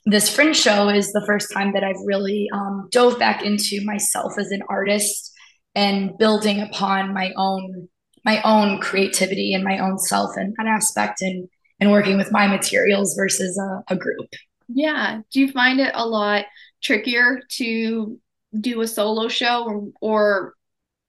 this 0.06 0.34
fringe 0.34 0.58
show 0.58 0.88
is 0.88 1.12
the 1.12 1.24
first 1.26 1.52
time 1.54 1.74
that 1.74 1.84
I've 1.84 2.02
really 2.06 2.50
dove 2.90 3.20
back 3.20 3.44
into 3.44 3.84
myself 3.84 4.34
as 4.40 4.50
an 4.52 4.62
artist 4.70 5.31
and 5.75 6.18
building 6.18 6.60
upon 6.60 7.13
my 7.13 7.32
own 7.38 7.88
my 8.24 8.42
own 8.44 8.80
creativity 8.80 9.54
and 9.54 9.63
my 9.63 9.80
own 9.80 9.98
self 9.98 10.38
and 10.38 10.54
that 10.58 10.68
aspect 10.68 11.22
and 11.22 11.48
and 11.80 11.92
working 11.92 12.18
with 12.18 12.32
my 12.32 12.48
materials 12.48 13.16
versus 13.16 13.58
a, 13.58 13.94
a 13.94 13.98
group. 13.98 14.30
Yeah. 14.68 15.22
Do 15.32 15.40
you 15.40 15.51
find 15.51 15.80
it 15.80 15.92
a 15.96 16.06
lot 16.06 16.46
trickier 16.82 17.42
to 17.54 18.20
do 18.60 18.82
a 18.82 18.88
solo 18.88 19.28
show 19.28 19.66
or, 19.66 19.88
or 20.01 20.54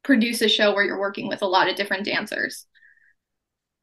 produce 0.02 0.40
a 0.40 0.48
show 0.48 0.74
where 0.74 0.84
you're 0.84 0.98
working 0.98 1.28
with 1.28 1.42
a 1.42 1.46
lot 1.46 1.68
of 1.68 1.76
different 1.76 2.04
dancers? 2.04 2.66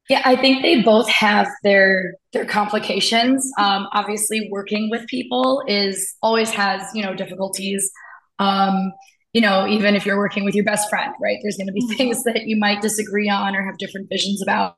Yeah, 0.09 0.23
I 0.25 0.35
think 0.35 0.63
they 0.63 0.81
both 0.81 1.07
have 1.09 1.47
their 1.63 2.15
their 2.33 2.45
complications. 2.45 3.47
Um, 3.59 3.87
obviously, 3.93 4.49
working 4.51 4.89
with 4.89 5.05
people 5.05 5.63
is 5.67 6.15
always 6.23 6.49
has 6.49 6.81
you 6.95 7.03
know 7.03 7.13
difficulties. 7.13 7.91
Um, 8.39 8.91
you 9.33 9.41
know, 9.41 9.67
even 9.67 9.95
if 9.95 10.05
you're 10.05 10.17
working 10.17 10.43
with 10.43 10.55
your 10.55 10.65
best 10.65 10.89
friend, 10.89 11.13
right? 11.21 11.37
There's 11.41 11.57
going 11.57 11.67
to 11.67 11.73
be 11.73 11.81
mm-hmm. 11.81 11.97
things 11.97 12.23
that 12.23 12.47
you 12.47 12.57
might 12.57 12.81
disagree 12.81 13.29
on 13.29 13.55
or 13.55 13.63
have 13.65 13.77
different 13.77 14.09
visions 14.09 14.41
about. 14.41 14.75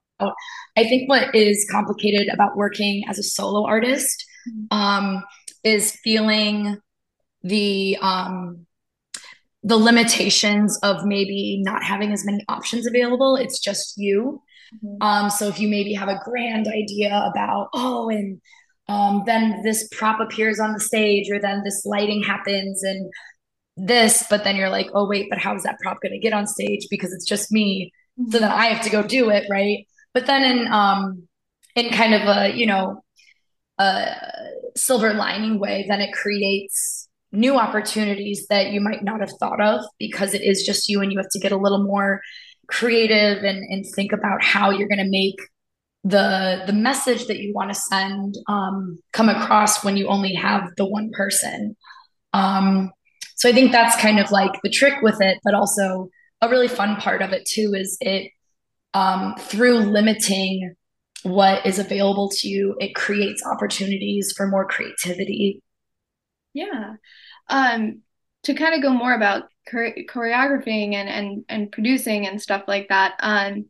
I 0.77 0.83
think 0.83 1.09
what 1.09 1.33
is 1.33 1.67
complicated 1.71 2.27
about 2.31 2.55
working 2.55 3.03
as 3.09 3.17
a 3.17 3.23
solo 3.23 3.65
artist 3.65 4.23
mm-hmm. 4.47 4.77
um, 4.77 5.23
is 5.63 5.97
feeling 6.03 6.77
the 7.43 7.97
um, 8.01 8.67
the 9.63 9.77
limitations 9.77 10.77
of 10.83 11.05
maybe 11.05 11.61
not 11.63 11.83
having 11.83 12.11
as 12.11 12.25
many 12.25 12.43
options 12.47 12.85
available. 12.87 13.35
It's 13.35 13.59
just 13.59 13.93
you. 13.97 14.41
Mm-hmm. 14.75 15.01
Um, 15.01 15.29
so 15.29 15.47
if 15.47 15.59
you 15.59 15.67
maybe 15.67 15.93
have 15.93 16.09
a 16.09 16.19
grand 16.23 16.67
idea 16.67 17.29
about, 17.31 17.69
oh, 17.73 18.09
and 18.09 18.41
um, 18.87 19.23
then 19.25 19.61
this 19.63 19.87
prop 19.91 20.19
appears 20.19 20.59
on 20.59 20.73
the 20.73 20.79
stage, 20.79 21.29
or 21.31 21.39
then 21.39 21.63
this 21.63 21.83
lighting 21.85 22.23
happens, 22.23 22.83
and 22.83 23.09
this, 23.81 24.23
but 24.29 24.43
then 24.43 24.55
you're 24.55 24.69
like, 24.69 24.87
oh, 24.93 25.07
wait, 25.07 25.27
but 25.29 25.39
how 25.39 25.55
is 25.55 25.63
that 25.63 25.79
prop 25.79 25.99
going 26.01 26.13
to 26.13 26.19
get 26.19 26.33
on 26.33 26.45
stage 26.45 26.87
because 26.89 27.11
it's 27.11 27.25
just 27.25 27.51
me? 27.51 27.91
So 28.29 28.39
then 28.39 28.51
I 28.51 28.67
have 28.67 28.83
to 28.83 28.91
go 28.91 29.01
do 29.01 29.29
it, 29.29 29.45
right? 29.49 29.87
But 30.13 30.27
then 30.27 30.43
in 30.43 30.67
um, 30.67 31.27
in 31.75 31.89
kind 31.89 32.13
of 32.13 32.21
a 32.23 32.55
you 32.55 32.65
know 32.65 33.03
a 33.79 34.15
silver 34.75 35.13
lining 35.13 35.59
way, 35.59 35.85
then 35.89 36.01
it 36.01 36.13
creates 36.13 37.07
new 37.31 37.57
opportunities 37.57 38.45
that 38.47 38.71
you 38.71 38.81
might 38.81 39.03
not 39.03 39.21
have 39.21 39.31
thought 39.39 39.61
of 39.61 39.83
because 39.97 40.33
it 40.33 40.41
is 40.41 40.63
just 40.63 40.89
you 40.89 41.01
and 41.01 41.11
you 41.11 41.17
have 41.17 41.29
to 41.31 41.39
get 41.39 41.51
a 41.51 41.57
little 41.57 41.83
more 41.83 42.21
creative 42.67 43.43
and, 43.43 43.63
and 43.69 43.85
think 43.95 44.11
about 44.11 44.43
how 44.43 44.69
you're 44.69 44.87
going 44.87 45.03
to 45.03 45.09
make 45.09 45.35
the 46.03 46.63
the 46.65 46.73
message 46.73 47.27
that 47.27 47.39
you 47.39 47.53
want 47.53 47.71
to 47.71 47.79
send 47.79 48.35
um, 48.47 48.97
come 49.13 49.29
across 49.29 49.83
when 49.83 49.97
you 49.97 50.07
only 50.07 50.33
have 50.33 50.69
the 50.75 50.85
one 50.85 51.09
person 51.13 51.75
um, 52.33 52.91
so 53.41 53.49
i 53.49 53.53
think 53.53 53.71
that's 53.71 53.95
kind 54.01 54.19
of 54.19 54.31
like 54.31 54.51
the 54.63 54.69
trick 54.69 55.01
with 55.01 55.19
it 55.21 55.37
but 55.43 55.53
also 55.53 56.09
a 56.41 56.49
really 56.49 56.67
fun 56.67 56.95
part 56.97 57.21
of 57.21 57.31
it 57.31 57.45
too 57.45 57.73
is 57.75 57.97
it 58.01 58.31
um, 58.93 59.35
through 59.37 59.79
limiting 59.79 60.75
what 61.23 61.65
is 61.65 61.79
available 61.79 62.29
to 62.29 62.49
you 62.49 62.75
it 62.79 62.93
creates 62.93 63.41
opportunities 63.45 64.33
for 64.35 64.47
more 64.47 64.67
creativity 64.67 65.61
yeah. 66.53 66.95
Um, 67.47 68.01
to 68.43 68.53
kind 68.53 68.75
of 68.75 68.81
go 68.81 68.91
more 68.91 69.13
about 69.13 69.43
chore- 69.69 69.95
choreographing 70.09 70.93
and, 70.93 71.09
and 71.09 71.45
and 71.49 71.71
producing 71.71 72.27
and 72.27 72.41
stuff 72.41 72.63
like 72.67 72.89
that. 72.89 73.15
Um, 73.19 73.65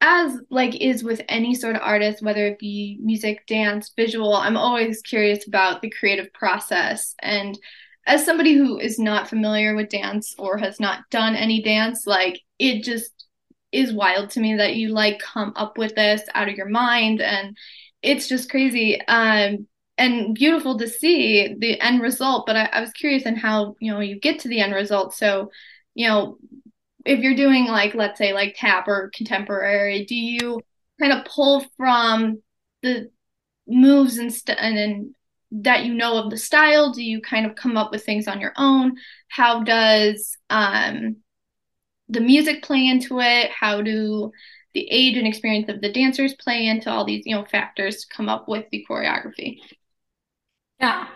as 0.00 0.38
like 0.50 0.80
is 0.80 1.02
with 1.02 1.22
any 1.28 1.54
sort 1.54 1.74
of 1.76 1.82
artist, 1.82 2.22
whether 2.22 2.46
it 2.46 2.58
be 2.58 2.98
music, 3.02 3.46
dance, 3.46 3.92
visual, 3.96 4.34
I'm 4.34 4.56
always 4.56 5.02
curious 5.02 5.46
about 5.46 5.82
the 5.82 5.90
creative 5.90 6.32
process. 6.32 7.14
And 7.20 7.58
as 8.06 8.24
somebody 8.24 8.54
who 8.54 8.78
is 8.78 8.98
not 8.98 9.28
familiar 9.28 9.74
with 9.74 9.88
dance 9.88 10.34
or 10.38 10.58
has 10.58 10.78
not 10.78 11.00
done 11.10 11.34
any 11.34 11.62
dance, 11.62 12.06
like 12.06 12.40
it 12.58 12.82
just 12.84 13.26
is 13.72 13.92
wild 13.92 14.30
to 14.30 14.40
me 14.40 14.56
that 14.56 14.76
you 14.76 14.88
like 14.90 15.18
come 15.18 15.52
up 15.56 15.76
with 15.76 15.94
this 15.94 16.22
out 16.34 16.48
of 16.48 16.54
your 16.54 16.68
mind 16.68 17.20
and 17.20 17.56
it's 18.02 18.28
just 18.28 18.50
crazy. 18.50 19.00
Um, 19.06 19.66
and 19.98 20.34
beautiful 20.34 20.78
to 20.78 20.88
see 20.88 21.54
the 21.58 21.80
end 21.80 22.02
result. 22.02 22.46
But 22.46 22.56
I, 22.56 22.64
I 22.66 22.80
was 22.80 22.92
curious 22.92 23.24
in 23.24 23.36
how 23.36 23.76
you 23.80 23.92
know 23.92 24.00
you 24.00 24.20
get 24.20 24.40
to 24.40 24.48
the 24.48 24.60
end 24.60 24.74
result. 24.74 25.14
So, 25.14 25.50
you 25.94 26.08
know, 26.08 26.38
if 27.04 27.20
you're 27.20 27.34
doing 27.34 27.66
like 27.66 27.94
let's 27.94 28.18
say 28.18 28.32
like 28.32 28.56
tap 28.58 28.88
or 28.88 29.10
contemporary, 29.14 30.04
do 30.04 30.14
you 30.14 30.60
kind 31.00 31.12
of 31.12 31.24
pull 31.24 31.64
from 31.76 32.42
the 32.82 33.10
moves 33.66 34.18
and 34.18 34.32
st- 34.32 34.58
and 34.60 34.76
then 34.76 35.14
that 35.62 35.84
you 35.84 35.94
know 35.94 36.22
of 36.22 36.30
the 36.30 36.36
style? 36.36 36.92
Do 36.92 37.02
you 37.02 37.20
kind 37.20 37.46
of 37.46 37.56
come 37.56 37.76
up 37.76 37.90
with 37.90 38.04
things 38.04 38.28
on 38.28 38.40
your 38.40 38.52
own? 38.56 38.96
How 39.28 39.62
does 39.62 40.36
um, 40.50 41.16
the 42.08 42.20
music 42.20 42.62
play 42.62 42.86
into 42.86 43.20
it? 43.20 43.50
How 43.50 43.82
do 43.82 44.32
the 44.74 44.86
age 44.90 45.16
and 45.16 45.26
experience 45.26 45.68
of 45.68 45.80
the 45.80 45.92
dancers 45.92 46.34
play 46.34 46.66
into 46.66 46.90
all 46.90 47.04
these 47.04 47.22
you 47.24 47.34
know 47.34 47.44
factors 47.44 48.04
to 48.04 48.14
come 48.14 48.28
up 48.28 48.48
with 48.48 48.66
the 48.70 48.84
choreography? 48.88 49.58
Yeah. 50.80 51.06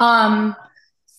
Um, 0.00 0.56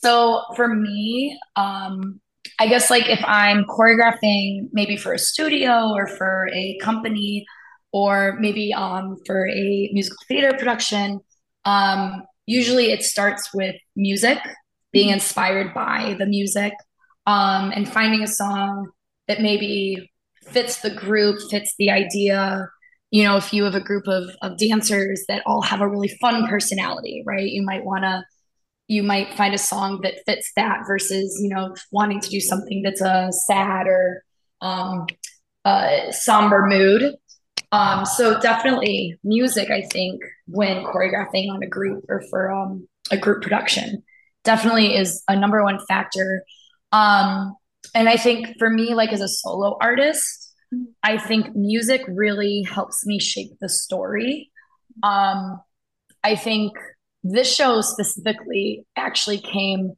so 0.02 0.44
for 0.56 0.68
me, 0.68 1.40
um, 1.56 2.20
I 2.60 2.68
guess 2.68 2.90
like 2.90 3.10
if 3.10 3.24
I'm 3.26 3.66
choreographing 3.66 4.70
maybe 4.72 4.98
for 4.98 5.14
a 5.14 5.20
studio 5.20 5.92
or 5.94 6.08
for 6.08 6.50
a 6.54 6.78
company 6.82 7.46
or 7.92 8.38
maybe 8.40 8.74
um, 8.74 9.18
for 9.26 9.48
a 9.48 9.90
musical 9.94 10.18
theater 10.28 10.56
production, 10.58 11.20
um, 11.66 12.24
usually 12.46 12.92
it 12.92 13.04
starts 13.04 13.54
with 13.54 13.76
music, 13.96 14.40
being 14.92 15.10
inspired 15.10 15.74
by 15.74 16.16
the 16.20 16.26
music, 16.26 16.74
um, 17.26 17.72
and 17.76 17.92
finding 17.92 18.24
a 18.24 18.28
song 18.28 18.90
that 19.28 19.42
maybe 19.42 20.12
fits 20.44 20.82
the 20.82 20.92
group, 20.92 21.40
fits 21.50 21.74
the 21.78 21.90
idea, 21.90 22.70
you 23.12 23.24
know, 23.24 23.38
if 23.38 23.54
you 23.54 23.64
have 23.64 23.76
a 23.76 23.82
group 23.82 24.08
of, 24.08 24.30
of 24.42 24.58
dancers 24.58 25.24
that 25.28 25.42
all 25.46 25.62
have 25.62 25.82
a 25.82 25.88
really 25.88 26.10
fun 26.22 26.48
personality, 26.48 27.24
right? 27.26 27.50
You 27.50 27.64
might 27.64 27.86
want 27.86 28.04
to, 28.04 28.24
you 28.88 29.04
might 29.04 29.34
find 29.34 29.54
a 29.54 29.58
song 29.58 30.02
that 30.04 30.16
fits 30.26 30.52
that 30.56 30.82
versus, 30.86 31.40
you 31.42 31.50
know, 31.50 31.74
wanting 31.92 32.20
to 32.20 32.30
do 32.30 32.40
something 32.40 32.82
that's 32.84 33.02
a 33.02 33.32
sad 33.32 33.88
or 33.88 34.24
um, 34.62 35.08
uh, 35.64 36.12
somber 36.12 36.68
mood. 36.68 37.16
Um, 37.76 38.06
so 38.06 38.40
definitely 38.40 39.18
music, 39.26 39.70
I 39.70 39.82
think, 39.82 40.22
when 40.48 40.86
choreographing 40.86 41.52
on 41.52 41.62
a 41.62 41.68
group 41.68 42.06
or 42.08 42.22
for 42.30 42.50
um, 42.50 42.88
a 43.12 43.18
group 43.18 43.42
production, 43.42 44.02
definitely 44.46 44.96
is 44.96 45.22
a 45.28 45.36
number 45.36 45.62
one 45.62 45.80
factor. 45.86 46.44
Um, 46.94 47.54
and 47.94 48.08
I 48.08 48.16
think 48.16 48.58
for 48.58 48.70
me, 48.70 48.94
like 48.94 49.12
as 49.12 49.20
a 49.20 49.28
solo 49.28 49.78
artist, 49.82 50.54
I 51.04 51.18
think 51.18 51.54
music 51.54 52.02
really 52.08 52.64
helps 52.64 53.06
me 53.06 53.20
shape 53.20 53.52
the 53.60 53.68
story. 53.68 54.52
Um, 55.04 55.60
I 56.24 56.38
think 56.38 56.78
this 57.26 57.54
show 57.54 57.82
specifically 57.82 58.86
actually 58.96 59.40
came 59.40 59.92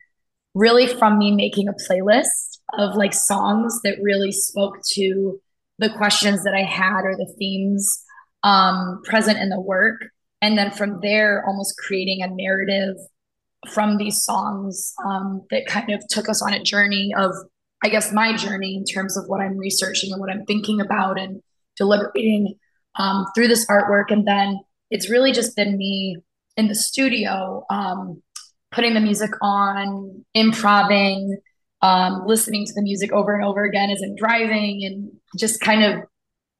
really 0.56 0.88
from 0.88 1.20
me 1.20 1.32
making 1.32 1.68
a 1.68 1.74
playlist 1.74 2.58
of 2.74 2.96
like 2.96 3.14
songs 3.14 3.82
that 3.84 4.00
really 4.02 4.32
spoke 4.32 4.80
to 4.94 5.40
the 5.80 5.90
questions 5.90 6.44
that 6.44 6.54
I 6.54 6.64
had 6.64 7.02
or 7.02 7.16
the 7.16 7.34
themes 7.38 8.04
um, 8.44 9.02
present 9.04 9.40
in 9.40 9.50
the 9.50 9.60
work. 9.60 10.06
And 10.42 10.58
then 10.58 10.72
from 10.72 11.00
there, 11.02 11.44
almost 11.48 11.76
creating 11.78 12.22
a 12.22 12.28
narrative 12.28 12.96
from 13.74 13.98
these 13.98 14.24
songs 14.24 14.94
um, 15.06 15.46
that 15.50 15.66
kind 15.68 15.92
of 15.92 16.02
took 16.10 16.30
us 16.30 16.42
on 16.42 16.54
a 16.54 16.64
journey 16.64 17.12
of, 17.18 17.32
I 17.84 17.90
guess, 17.90 18.14
my 18.14 18.36
journey 18.36 18.76
in 18.76 18.86
terms 18.86 19.18
of 19.18 19.26
what 19.28 19.42
I'm 19.42 19.58
researching 19.58 20.12
and 20.12 20.22
what 20.22 20.30
I'm 20.30 20.46
thinking 20.46 20.80
about 20.80 21.20
and 21.20 21.42
deliberating 21.76 22.56
um, 23.00 23.26
through 23.34 23.48
this 23.48 23.66
artwork. 23.68 24.06
And 24.10 24.28
then 24.28 24.60
it's 24.90 25.10
really 25.10 25.32
just 25.32 25.56
been 25.56 25.78
me 25.78 26.18
in 26.56 26.68
the 26.68 26.76
studio, 26.76 27.66
um, 27.70 28.22
putting 28.72 28.94
the 28.94 29.00
music 29.00 29.32
on, 29.42 30.26
improving, 30.34 31.38
um, 31.82 32.24
listening 32.26 32.66
to 32.66 32.74
the 32.74 32.82
music 32.82 33.12
over 33.12 33.34
and 33.34 33.44
over 33.44 33.64
again 33.64 33.90
as 33.90 34.02
I'm 34.02 34.16
driving, 34.16 34.84
and 34.84 35.12
just 35.38 35.60
kind 35.62 35.84
of 35.84 36.04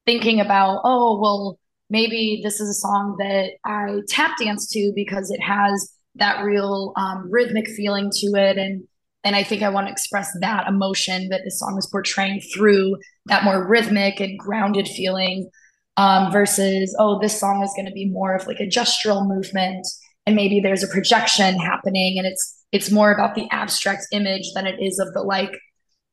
thinking 0.06 0.40
about, 0.40 0.82
oh, 0.84 1.20
well, 1.20 1.60
maybe 1.90 2.42
this 2.44 2.60
is 2.60 2.70
a 2.70 2.74
song 2.74 3.16
that 3.20 3.52
I 3.66 4.02
tap 4.08 4.38
dance 4.38 4.68
to 4.70 4.92
because 4.96 5.32
it 5.32 5.42
has 5.42 5.94
that 6.16 6.44
real 6.44 6.94
um, 6.96 7.30
rhythmic 7.30 7.68
feeling 7.68 8.10
to 8.12 8.28
it, 8.36 8.58
and 8.58 8.84
and 9.24 9.36
I 9.36 9.44
think 9.44 9.62
I 9.62 9.70
want 9.70 9.88
to 9.88 9.92
express 9.92 10.30
that 10.40 10.68
emotion 10.68 11.30
that 11.30 11.42
this 11.44 11.60
song 11.60 11.78
is 11.78 11.88
portraying 11.92 12.42
through 12.54 12.98
that 13.26 13.44
more 13.44 13.68
rhythmic 13.68 14.20
and 14.20 14.38
grounded 14.40 14.88
feeling 14.88 15.50
um, 15.98 16.32
versus 16.32 16.96
oh 17.00 17.20
this 17.20 17.38
song 17.38 17.62
is 17.64 17.74
going 17.76 17.88
to 17.88 17.92
be 17.92 18.10
more 18.10 18.36
of 18.36 18.48
like 18.48 18.60
a 18.60 18.68
gestural 18.68 19.28
movement 19.28 19.86
and 20.26 20.36
maybe 20.36 20.60
there's 20.60 20.84
a 20.84 20.88
projection 20.88 21.58
happening 21.60 22.18
and 22.18 22.28
it's 22.28 22.64
it's 22.72 22.92
more 22.92 23.12
about 23.12 23.36
the 23.36 23.48
abstract 23.52 24.08
image 24.12 24.52
than 24.54 24.68
it 24.68 24.76
is 24.80 25.00
of 25.00 25.14
the 25.14 25.22
like 25.22 25.58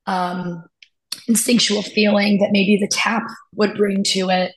um, 0.06 0.64
instinctual 1.28 1.82
feeling 1.82 2.38
that 2.38 2.50
maybe 2.52 2.76
the 2.76 2.88
tap 2.88 3.22
would 3.54 3.74
bring 3.74 4.02
to 4.04 4.30
it 4.30 4.52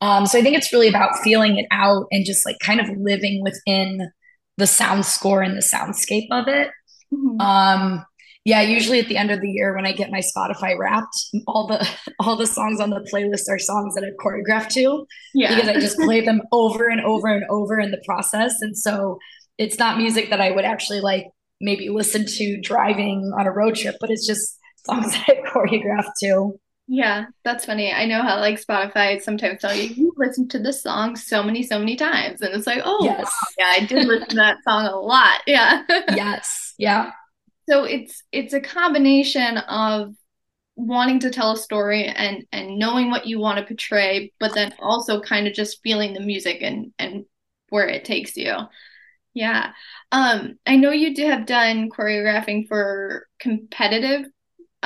um, 0.00 0.26
so 0.26 0.38
i 0.38 0.42
think 0.42 0.56
it's 0.56 0.72
really 0.72 0.88
about 0.88 1.16
feeling 1.22 1.56
it 1.56 1.66
out 1.70 2.06
and 2.10 2.24
just 2.24 2.44
like 2.46 2.58
kind 2.60 2.80
of 2.80 2.88
living 2.98 3.42
within 3.42 4.10
the 4.56 4.66
sound 4.66 5.04
score 5.04 5.42
and 5.42 5.56
the 5.56 5.62
soundscape 5.62 6.28
of 6.30 6.48
it 6.48 6.70
mm-hmm. 7.12 7.40
um, 7.40 8.04
yeah, 8.46 8.60
usually 8.60 9.00
at 9.00 9.08
the 9.08 9.16
end 9.16 9.32
of 9.32 9.40
the 9.40 9.50
year 9.50 9.74
when 9.74 9.86
I 9.86 9.90
get 9.90 10.12
my 10.12 10.20
Spotify 10.20 10.78
wrapped, 10.78 11.16
all 11.48 11.66
the 11.66 11.84
all 12.20 12.36
the 12.36 12.46
songs 12.46 12.80
on 12.80 12.90
the 12.90 13.00
playlist 13.12 13.50
are 13.50 13.58
songs 13.58 13.96
that 13.96 14.04
I've 14.04 14.24
choreographed 14.24 14.68
to. 14.74 15.04
Yeah. 15.34 15.52
Because 15.52 15.68
I 15.68 15.80
just 15.80 15.98
play 15.98 16.20
them 16.20 16.40
over 16.52 16.88
and 16.88 17.00
over 17.00 17.26
and 17.26 17.44
over 17.50 17.80
in 17.80 17.90
the 17.90 18.00
process. 18.06 18.54
And 18.60 18.78
so 18.78 19.18
it's 19.58 19.80
not 19.80 19.98
music 19.98 20.30
that 20.30 20.40
I 20.40 20.52
would 20.52 20.64
actually 20.64 21.00
like 21.00 21.26
maybe 21.60 21.88
listen 21.88 22.24
to 22.24 22.60
driving 22.60 23.32
on 23.36 23.48
a 23.48 23.50
road 23.50 23.74
trip, 23.74 23.96
but 24.00 24.10
it's 24.10 24.28
just 24.28 24.56
songs 24.86 25.12
that 25.12 25.28
I 25.28 25.48
choreographed 25.48 26.14
to. 26.20 26.58
Yeah, 26.88 27.26
that's 27.44 27.64
funny. 27.64 27.92
I 27.92 28.06
know 28.06 28.22
how 28.22 28.38
like 28.38 28.64
Spotify 28.64 29.20
sometimes 29.20 29.60
tell 29.60 29.74
you 29.74 29.88
you 29.88 30.12
listen 30.16 30.48
to 30.48 30.60
this 30.60 30.82
song 30.82 31.16
so 31.16 31.42
many, 31.42 31.64
so 31.64 31.78
many 31.80 31.96
times. 31.96 32.42
And 32.42 32.54
it's 32.54 32.66
like, 32.66 32.82
oh 32.84 33.04
yes. 33.04 33.24
wow, 33.24 33.48
yeah, 33.58 33.82
I 33.82 33.86
did 33.86 34.06
listen 34.06 34.28
to 34.28 34.36
that 34.36 34.58
song 34.64 34.86
a 34.86 34.96
lot. 34.96 35.40
Yeah. 35.46 35.82
yes. 36.10 36.74
Yeah 36.78 37.10
so 37.68 37.84
it's 37.84 38.22
it's 38.32 38.54
a 38.54 38.60
combination 38.60 39.58
of 39.58 40.14
wanting 40.76 41.20
to 41.20 41.30
tell 41.30 41.52
a 41.52 41.56
story 41.56 42.04
and 42.04 42.44
and 42.52 42.78
knowing 42.78 43.10
what 43.10 43.26
you 43.26 43.38
want 43.38 43.58
to 43.58 43.64
portray 43.64 44.32
but 44.38 44.54
then 44.54 44.72
also 44.80 45.20
kind 45.20 45.46
of 45.46 45.54
just 45.54 45.82
feeling 45.82 46.12
the 46.12 46.20
music 46.20 46.58
and 46.60 46.92
and 46.98 47.24
where 47.70 47.88
it 47.88 48.04
takes 48.04 48.36
you 48.36 48.54
yeah 49.34 49.72
um 50.12 50.58
i 50.66 50.76
know 50.76 50.90
you 50.90 51.14
do 51.14 51.24
have 51.24 51.46
done 51.46 51.90
choreographing 51.90 52.68
for 52.68 53.26
competitive 53.40 54.26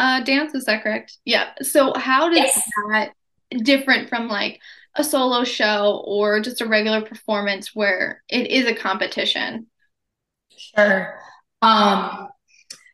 uh 0.00 0.23
dance 0.25 0.54
is 0.54 0.64
that 0.64 0.83
correct 0.83 1.19
yeah 1.25 1.50
so 1.62 1.92
how 1.95 2.28
does 2.28 2.38
yes. 2.38 2.62
that 2.90 3.12
different 3.62 4.09
from 4.09 4.28
like 4.28 4.59
a 4.97 5.04
solo 5.04 5.45
show 5.45 6.02
or 6.07 6.40
just 6.40 6.61
a 6.61 6.66
regular 6.66 7.02
performance 7.02 7.75
where 7.75 8.23
it 8.28 8.50
is 8.50 8.66
a 8.66 8.75
competition 8.75 9.66
sure 10.57 11.19
um 11.62 12.28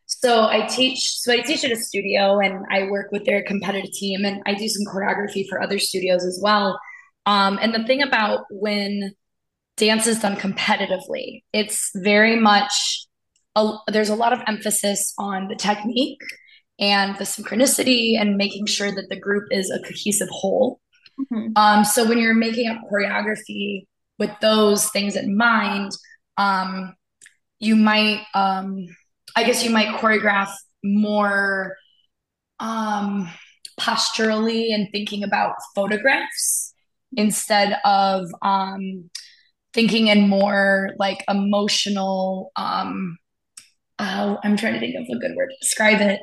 so 0.06 0.46
I 0.46 0.66
teach, 0.66 1.18
so 1.18 1.32
I 1.32 1.40
teach 1.40 1.64
at 1.64 1.72
a 1.72 1.76
studio 1.76 2.38
and 2.38 2.64
I 2.70 2.84
work 2.84 3.10
with 3.10 3.24
their 3.24 3.42
competitive 3.42 3.92
team 3.92 4.24
and 4.24 4.40
I 4.46 4.54
do 4.54 4.68
some 4.68 4.84
choreography 4.86 5.46
for 5.48 5.60
other 5.60 5.78
studios 5.78 6.24
as 6.24 6.40
well. 6.42 6.78
Um, 7.26 7.58
and 7.60 7.74
the 7.74 7.84
thing 7.84 8.02
about 8.02 8.44
when 8.50 9.12
dance 9.76 10.06
is 10.06 10.20
done 10.20 10.36
competitively, 10.36 11.42
it's 11.52 11.90
very 11.96 12.36
much, 12.36 13.06
a, 13.56 13.72
there's 13.88 14.08
a 14.08 14.14
lot 14.14 14.32
of 14.32 14.40
emphasis 14.46 15.12
on 15.18 15.48
the 15.48 15.56
technique 15.56 16.20
and 16.78 17.16
the 17.16 17.24
synchronicity 17.24 18.20
and 18.20 18.36
making 18.36 18.66
sure 18.66 18.94
that 18.94 19.08
the 19.08 19.18
group 19.18 19.48
is 19.50 19.70
a 19.70 19.78
cohesive 19.80 20.28
whole. 20.30 20.80
Mm-hmm. 21.20 21.52
Um, 21.56 21.84
so 21.84 22.06
when 22.06 22.18
you're 22.18 22.34
making 22.34 22.68
up 22.68 22.78
choreography 22.90 23.86
with 24.18 24.30
those 24.40 24.90
things 24.90 25.16
in 25.16 25.36
mind, 25.36 25.92
um, 26.36 26.94
you 27.58 27.76
might, 27.76 28.22
um, 28.34 28.86
I 29.34 29.44
guess 29.44 29.64
you 29.64 29.70
might 29.70 29.96
choreograph 29.98 30.50
more 30.84 31.76
um, 32.60 33.30
posturally 33.78 34.72
and 34.72 34.88
thinking 34.92 35.24
about 35.24 35.54
photographs 35.74 36.74
instead 37.16 37.78
of 37.84 38.26
um, 38.42 39.10
thinking 39.72 40.08
in 40.08 40.28
more 40.28 40.90
like 40.98 41.24
emotional. 41.28 42.50
Um, 42.56 43.18
oh, 43.98 44.38
I'm 44.42 44.56
trying 44.56 44.74
to 44.74 44.80
think 44.80 44.96
of 44.96 45.04
a 45.04 45.18
good 45.18 45.36
word 45.36 45.48
to 45.50 45.56
describe 45.60 46.00
it. 46.00 46.20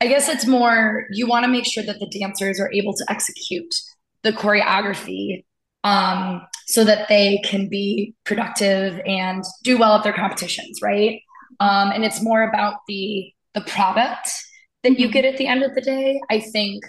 I 0.00 0.06
guess 0.06 0.28
it's 0.28 0.46
more 0.46 1.06
you 1.10 1.26
want 1.26 1.44
to 1.44 1.50
make 1.50 1.66
sure 1.66 1.82
that 1.82 1.98
the 1.98 2.08
dancers 2.18 2.60
are 2.60 2.70
able 2.72 2.94
to 2.94 3.04
execute 3.08 3.74
the 4.22 4.32
choreography 4.32 5.44
um, 5.84 6.42
so 6.66 6.84
that 6.84 7.08
they 7.08 7.40
can 7.44 7.68
be 7.68 8.14
productive 8.24 9.00
and 9.06 9.42
do 9.64 9.78
well 9.78 9.96
at 9.96 10.04
their 10.04 10.12
competitions, 10.12 10.80
right? 10.82 11.20
um, 11.60 11.90
and 11.90 12.04
it's 12.04 12.22
more 12.22 12.42
about 12.42 12.80
the 12.86 13.32
the 13.54 13.60
product 13.62 14.30
that 14.82 14.98
you 14.98 15.06
mm-hmm. 15.06 15.12
get 15.12 15.24
at 15.24 15.36
the 15.36 15.46
end 15.46 15.62
of 15.62 15.74
the 15.74 15.80
day. 15.80 16.20
I 16.30 16.40
think 16.40 16.84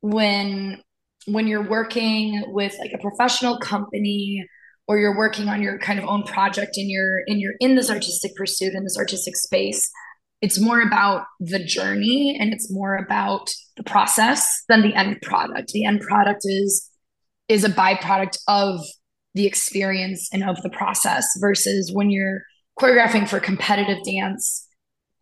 when 0.00 0.82
when 1.26 1.46
you're 1.46 1.68
working 1.68 2.44
with 2.48 2.74
like 2.78 2.92
a 2.92 2.98
professional 2.98 3.58
company 3.58 4.46
or 4.86 4.98
you're 4.98 5.16
working 5.16 5.48
on 5.48 5.62
your 5.62 5.78
kind 5.78 5.98
of 5.98 6.04
own 6.04 6.22
project 6.24 6.76
and 6.76 6.90
you're 6.90 7.20
in 7.26 7.38
you're 7.38 7.54
in 7.60 7.74
this 7.74 7.90
artistic 7.90 8.34
pursuit 8.36 8.74
in 8.74 8.84
this 8.84 8.98
artistic 8.98 9.36
space 9.36 9.90
it's 10.44 10.60
more 10.60 10.82
about 10.82 11.24
the 11.40 11.58
journey 11.64 12.36
and 12.38 12.52
it's 12.52 12.70
more 12.70 12.96
about 12.96 13.50
the 13.78 13.82
process 13.82 14.62
than 14.68 14.82
the 14.82 14.94
end 14.94 15.22
product. 15.22 15.72
The 15.72 15.86
end 15.86 16.02
product 16.02 16.42
is 16.44 16.90
is 17.48 17.64
a 17.64 17.70
byproduct 17.70 18.36
of 18.46 18.80
the 19.34 19.46
experience 19.46 20.28
and 20.34 20.44
of 20.44 20.60
the 20.62 20.68
process 20.68 21.26
versus 21.40 21.90
when 21.92 22.10
you're 22.10 22.42
choreographing 22.78 23.26
for 23.26 23.40
competitive 23.40 23.98
dance 24.04 24.66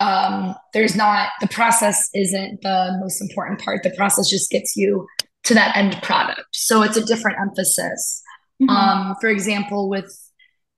um, 0.00 0.56
there's 0.74 0.96
not 0.96 1.28
the 1.40 1.46
process 1.46 2.08
isn't 2.12 2.60
the 2.62 2.98
most 3.00 3.20
important 3.20 3.60
part. 3.60 3.84
The 3.84 3.90
process 3.90 4.28
just 4.28 4.50
gets 4.50 4.74
you 4.76 5.06
to 5.44 5.54
that 5.54 5.76
end 5.76 5.96
product. 6.02 6.42
So 6.52 6.82
it's 6.82 6.96
a 6.96 7.04
different 7.04 7.38
emphasis. 7.40 8.20
Mm-hmm. 8.60 8.70
um, 8.70 9.16
for 9.20 9.28
example 9.28 9.88
with 9.88 10.12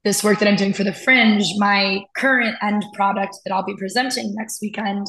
this 0.04 0.22
work 0.22 0.38
that 0.38 0.48
i'm 0.48 0.56
doing 0.56 0.72
for 0.72 0.84
the 0.84 0.92
fringe 0.92 1.46
my 1.58 2.00
current 2.16 2.56
end 2.62 2.84
product 2.94 3.36
that 3.44 3.52
i'll 3.52 3.64
be 3.64 3.76
presenting 3.76 4.34
next 4.34 4.60
weekend 4.62 5.06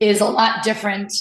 is 0.00 0.20
a 0.20 0.26
lot 0.26 0.62
different 0.62 1.12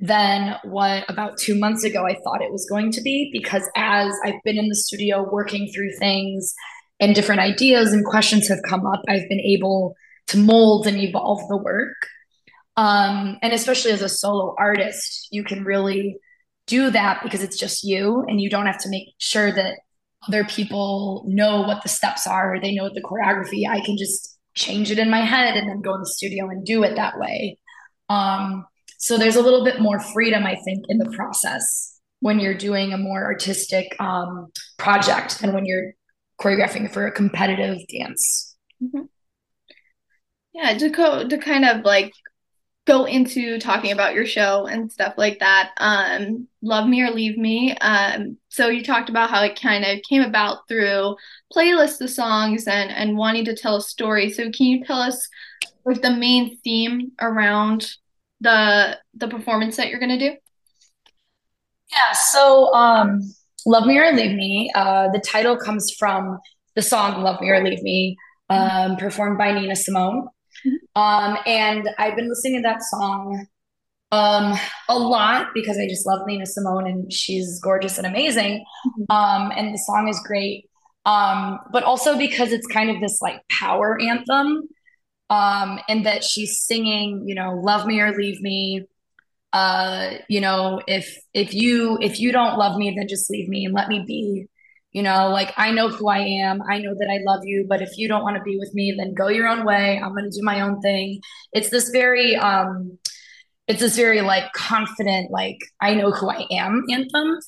than 0.00 0.56
what 0.64 1.04
about 1.08 1.38
two 1.38 1.54
months 1.54 1.84
ago 1.84 2.04
i 2.06 2.14
thought 2.24 2.42
it 2.42 2.50
was 2.50 2.66
going 2.68 2.90
to 2.90 3.00
be 3.00 3.30
because 3.32 3.68
as 3.76 4.12
i've 4.24 4.42
been 4.44 4.58
in 4.58 4.68
the 4.68 4.74
studio 4.74 5.28
working 5.30 5.70
through 5.72 5.90
things 5.98 6.54
and 7.00 7.14
different 7.14 7.40
ideas 7.40 7.92
and 7.92 8.04
questions 8.04 8.48
have 8.48 8.60
come 8.68 8.86
up, 8.86 9.02
I've 9.08 9.28
been 9.28 9.40
able 9.40 9.94
to 10.28 10.38
mold 10.38 10.86
and 10.86 10.96
evolve 10.96 11.46
the 11.48 11.56
work. 11.56 11.94
Um, 12.76 13.38
and 13.42 13.52
especially 13.52 13.92
as 13.92 14.02
a 14.02 14.08
solo 14.08 14.54
artist, 14.58 15.28
you 15.30 15.44
can 15.44 15.64
really 15.64 16.16
do 16.66 16.90
that 16.90 17.22
because 17.22 17.42
it's 17.42 17.58
just 17.58 17.84
you 17.84 18.24
and 18.26 18.40
you 18.40 18.48
don't 18.48 18.66
have 18.66 18.78
to 18.78 18.88
make 18.88 19.08
sure 19.18 19.52
that 19.52 19.78
other 20.28 20.44
people 20.44 21.24
know 21.26 21.62
what 21.62 21.82
the 21.82 21.88
steps 21.88 22.26
are 22.26 22.60
they 22.60 22.74
know 22.74 22.88
the 22.88 23.02
choreography. 23.02 23.68
I 23.68 23.80
can 23.80 23.96
just 23.96 24.38
change 24.54 24.90
it 24.90 24.98
in 24.98 25.10
my 25.10 25.20
head 25.20 25.56
and 25.56 25.68
then 25.68 25.80
go 25.80 25.94
in 25.94 26.00
the 26.00 26.06
studio 26.06 26.48
and 26.48 26.64
do 26.64 26.82
it 26.84 26.94
that 26.96 27.18
way. 27.18 27.58
Um, 28.08 28.66
so 28.98 29.18
there's 29.18 29.36
a 29.36 29.42
little 29.42 29.64
bit 29.64 29.80
more 29.80 30.00
freedom, 30.00 30.44
I 30.44 30.56
think, 30.64 30.84
in 30.88 30.98
the 30.98 31.10
process 31.10 32.00
when 32.20 32.40
you're 32.40 32.56
doing 32.56 32.92
a 32.92 32.98
more 32.98 33.24
artistic 33.24 33.94
um, 34.00 34.48
project 34.78 35.40
than 35.40 35.52
when 35.52 35.66
you're 35.66 35.92
choreographing 36.40 36.90
for 36.90 37.06
a 37.06 37.12
competitive 37.12 37.78
dance. 37.88 38.56
Mm-hmm. 38.82 39.02
Yeah, 40.54 40.78
to 40.78 40.90
co- 40.90 41.28
to 41.28 41.38
kind 41.38 41.64
of 41.64 41.84
like 41.84 42.12
go 42.86 43.04
into 43.06 43.58
talking 43.58 43.92
about 43.92 44.14
your 44.14 44.26
show 44.26 44.66
and 44.66 44.92
stuff 44.92 45.14
like 45.16 45.38
that. 45.38 45.70
Um, 45.78 46.46
Love 46.62 46.86
Me 46.86 47.02
or 47.02 47.10
Leave 47.10 47.38
Me. 47.38 47.74
Um, 47.78 48.36
so 48.48 48.68
you 48.68 48.82
talked 48.82 49.08
about 49.08 49.30
how 49.30 49.42
it 49.42 49.60
kind 49.60 49.84
of 49.84 50.02
came 50.02 50.22
about 50.22 50.68
through 50.68 51.16
playlists 51.54 52.00
of 52.00 52.10
songs 52.10 52.66
and 52.66 52.90
and 52.90 53.16
wanting 53.16 53.46
to 53.46 53.56
tell 53.56 53.76
a 53.76 53.82
story. 53.82 54.30
So 54.30 54.50
can 54.50 54.66
you 54.66 54.84
tell 54.84 54.98
us 54.98 55.28
like 55.84 56.02
the 56.02 56.10
main 56.10 56.58
theme 56.58 57.12
around 57.20 57.90
the 58.40 58.98
the 59.14 59.28
performance 59.28 59.76
that 59.76 59.88
you're 59.88 60.00
gonna 60.00 60.18
do? 60.18 60.34
Yeah, 61.90 62.12
so 62.12 62.74
um, 62.74 63.20
Love 63.66 63.86
Me 63.86 63.98
or 63.98 64.12
Leave 64.12 64.36
Me, 64.36 64.70
uh, 64.74 65.08
the 65.12 65.20
title 65.20 65.56
comes 65.56 65.94
from 65.98 66.38
the 66.74 66.82
song 66.82 67.22
Love 67.22 67.40
Me 67.40 67.50
or 67.50 67.62
Leave 67.62 67.82
Me, 67.82 68.16
um, 68.50 68.96
performed 68.96 69.38
by 69.38 69.52
Nina 69.52 69.76
Simone. 69.76 70.28
Um, 70.96 71.38
and 71.46 71.90
I've 71.98 72.16
been 72.16 72.28
listening 72.28 72.62
to 72.62 72.68
that 72.68 72.82
song 72.82 73.46
um, 74.12 74.56
a 74.88 74.98
lot 74.98 75.48
because 75.54 75.78
I 75.78 75.88
just 75.88 76.06
love 76.06 76.20
Nina 76.26 76.46
Simone 76.46 76.86
and 76.86 77.12
she's 77.12 77.60
gorgeous 77.60 77.98
and 77.98 78.06
amazing. 78.06 78.64
Mm-hmm. 78.86 79.12
Um, 79.12 79.52
and 79.56 79.74
the 79.74 79.78
song 79.78 80.08
is 80.08 80.20
great. 80.24 80.68
Um, 81.06 81.58
but 81.72 81.82
also 81.82 82.16
because 82.16 82.52
it's 82.52 82.66
kind 82.66 82.90
of 82.90 83.00
this 83.00 83.20
like 83.20 83.40
power 83.48 84.00
anthem. 84.00 84.68
Um, 85.30 85.80
and 85.88 86.04
that 86.04 86.22
she's 86.22 86.60
singing, 86.60 87.24
you 87.26 87.34
know, 87.34 87.54
love 87.54 87.86
me 87.86 87.98
or 87.98 88.12
leave 88.12 88.40
me 88.42 88.84
uh, 89.54 90.14
you 90.28 90.40
know, 90.40 90.82
if 90.88 91.16
if 91.32 91.54
you 91.54 91.96
if 92.02 92.18
you 92.18 92.32
don't 92.32 92.58
love 92.58 92.76
me, 92.76 92.92
then 92.94 93.06
just 93.08 93.30
leave 93.30 93.48
me 93.48 93.64
and 93.64 93.72
let 93.72 93.88
me 93.88 94.04
be. 94.04 94.46
You 94.94 95.02
know, 95.02 95.28
like 95.28 95.52
I 95.56 95.72
know 95.72 95.88
who 95.88 96.08
I 96.08 96.20
am. 96.20 96.62
I 96.62 96.78
know 96.78 96.94
that 96.94 97.10
I 97.10 97.18
love 97.30 97.40
you, 97.44 97.66
but 97.68 97.82
if 97.82 97.98
you 97.98 98.08
don't 98.08 98.22
want 98.22 98.36
to 98.36 98.42
be 98.42 98.56
with 98.58 98.72
me, 98.74 98.94
then 98.96 99.12
go 99.12 99.28
your 99.28 99.48
own 99.48 99.66
way. 99.66 100.00
I'm 100.02 100.12
going 100.14 100.30
to 100.30 100.30
do 100.30 100.42
my 100.42 100.60
own 100.60 100.80
thing. 100.80 101.20
It's 101.52 101.68
this 101.68 101.90
very 101.90 102.36
um 102.36 102.96
it's 103.66 103.80
this 103.80 103.96
very 103.96 104.20
like 104.20 104.52
confident 104.52 105.30
like 105.30 105.58
I 105.80 105.94
know 105.94 106.10
who 106.12 106.30
I 106.30 106.46
am 106.50 106.84
anthem. 106.90 107.38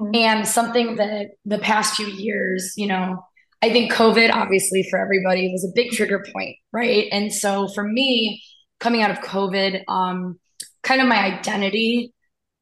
Mm-hmm. 0.00 0.14
And 0.14 0.46
something 0.46 0.96
that 0.96 1.32
the 1.44 1.58
past 1.58 1.96
few 1.96 2.06
years, 2.06 2.74
you 2.76 2.86
know, 2.86 3.24
I 3.62 3.70
think 3.70 3.92
COVID 3.92 4.32
obviously 4.32 4.86
for 4.88 4.98
everybody 5.00 5.50
was 5.52 5.64
a 5.64 5.74
big 5.74 5.90
trigger 5.90 6.24
point, 6.32 6.56
right? 6.72 7.08
And 7.10 7.32
so 7.32 7.66
for 7.68 7.82
me, 7.82 8.42
coming 8.78 9.02
out 9.02 9.10
of 9.10 9.18
COVID, 9.18 9.82
um, 9.88 10.38
kind 10.82 11.00
of 11.00 11.08
my 11.08 11.18
identity 11.18 12.12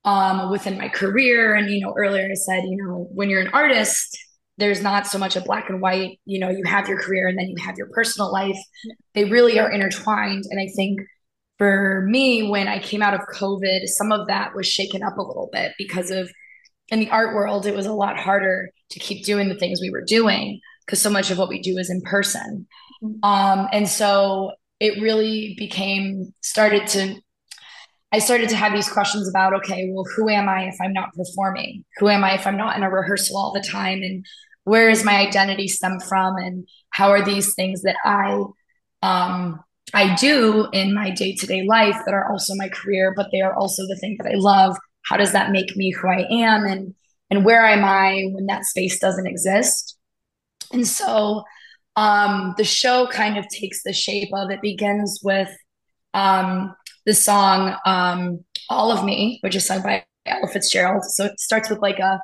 um, 0.05 0.51
within 0.51 0.79
my 0.79 0.89
career. 0.89 1.55
And, 1.55 1.71
you 1.71 1.81
know, 1.81 1.95
earlier 1.97 2.29
I 2.31 2.35
said, 2.35 2.65
you 2.65 2.77
know, 2.77 3.09
when 3.13 3.29
you're 3.29 3.41
an 3.41 3.49
artist, 3.53 4.19
there's 4.61 4.83
not 4.83 5.07
so 5.07 5.19
much 5.19 5.37
a 5.37 5.41
black 5.41 5.69
and 5.69 5.81
white, 5.81 6.21
you 6.25 6.39
know, 6.39 6.51
you 6.51 6.63
have 6.65 6.89
your 6.89 7.01
career 7.01 7.27
and 7.29 7.39
then 7.39 7.49
you 7.49 7.57
have 7.65 7.77
your 7.77 7.89
personal 7.89 8.33
life. 8.33 8.59
They 9.15 9.25
really 9.25 9.59
are 9.59 9.71
intertwined. 9.71 10.45
And 10.51 10.61
I 10.61 10.69
think 10.77 11.01
for 11.59 12.07
me, 12.09 12.49
when 12.49 12.69
I 12.69 12.79
came 12.79 13.03
out 13.03 13.15
of 13.15 13.21
COVID, 13.35 13.87
some 13.87 14.13
of 14.13 14.29
that 14.29 14.55
was 14.55 14.67
shaken 14.67 15.03
up 15.03 15.19
a 15.19 15.23
little 15.23 15.49
bit 15.53 15.73
because 15.79 16.11
of 16.11 16.31
in 16.89 17.01
the 17.01 17.11
art 17.11 17.35
world, 17.35 17.67
it 17.67 17.75
was 17.75 17.87
a 17.87 17.93
lot 17.93 18.19
harder 18.19 18.71
to 18.91 18.99
keep 18.99 19.25
doing 19.25 19.49
the 19.49 19.55
things 19.55 19.81
we 19.81 19.91
were 19.91 20.05
doing 20.05 20.61
because 20.87 21.01
so 21.01 21.11
much 21.11 21.31
of 21.31 21.39
what 21.39 21.49
we 21.49 21.61
do 21.61 21.79
is 21.79 21.91
in 21.91 22.01
person. 22.03 22.67
Mm-hmm. 23.03 23.25
Um, 23.25 23.69
and 23.73 23.89
so 23.89 24.53
it 24.81 25.01
really 25.01 25.55
became 25.59 26.33
started 26.41 26.87
to 26.89 27.21
I 28.13 28.19
started 28.19 28.49
to 28.49 28.57
have 28.57 28.73
these 28.73 28.89
questions 28.89 29.29
about, 29.29 29.55
okay, 29.55 29.89
well, 29.93 30.05
who 30.17 30.29
am 30.29 30.49
I 30.49 30.65
if 30.65 30.75
I'm 30.83 30.93
not 30.93 31.15
performing? 31.15 31.85
Who 31.99 32.09
am 32.09 32.25
I 32.25 32.35
if 32.35 32.45
I'm 32.45 32.57
not 32.57 32.77
in 32.77 32.83
a 32.83 32.91
rehearsal 32.91 33.37
all 33.37 33.53
the 33.53 33.63
time? 33.63 34.03
And 34.03 34.27
where 34.65 34.89
is 34.91 35.05
my 35.05 35.17
identity 35.17 35.69
stem 35.69 36.01
from? 36.01 36.37
And 36.37 36.69
how 36.91 37.11
are 37.11 37.25
these 37.25 37.55
things 37.55 37.83
that 37.83 37.97
I 38.05 38.43
um, 39.03 39.61
I 39.95 40.15
do 40.15 40.69
in 40.73 40.95
my 40.95 41.11
day 41.11 41.35
to 41.35 41.47
day 41.47 41.65
life 41.67 41.97
that 42.05 42.15
are 42.15 42.31
also 42.31 42.55
my 42.55 42.69
career, 42.69 43.13
but 43.17 43.29
they 43.33 43.41
are 43.41 43.55
also 43.55 43.87
the 43.87 43.97
thing 43.97 44.17
that 44.19 44.31
I 44.31 44.37
love? 44.37 44.77
How 45.07 45.17
does 45.17 45.33
that 45.33 45.51
make 45.51 45.77
me 45.77 45.91
who 45.91 46.09
I 46.09 46.27
am? 46.31 46.65
And 46.65 46.95
and 47.31 47.45
where 47.45 47.65
am 47.65 47.85
I 47.85 48.25
when 48.33 48.47
that 48.47 48.65
space 48.65 48.99
doesn't 48.99 49.27
exist? 49.27 49.97
And 50.73 50.87
so 50.87 51.45
um, 51.97 52.55
the 52.57 52.65
show 52.65 53.07
kind 53.07 53.39
of 53.39 53.47
takes 53.49 53.83
the 53.83 53.93
shape 53.93 54.31
of 54.35 54.51
it 54.51 54.61
begins 54.61 55.21
with 55.23 55.51
um, 56.15 56.75
the 57.07 57.15
song 57.15 57.77
um, 57.87 58.45
All 58.69 58.93
of 58.93 59.05
Me, 59.05 59.39
which 59.43 59.57
is 59.57 59.67
sung 59.67 59.83
by 59.83 60.05
Ella 60.27 60.49
Fitzgerald. 60.49 61.05
So 61.05 61.25
it 61.25 61.41
starts 61.41 61.71
with 61.71 61.81
like 61.81 61.99
a 61.99 62.21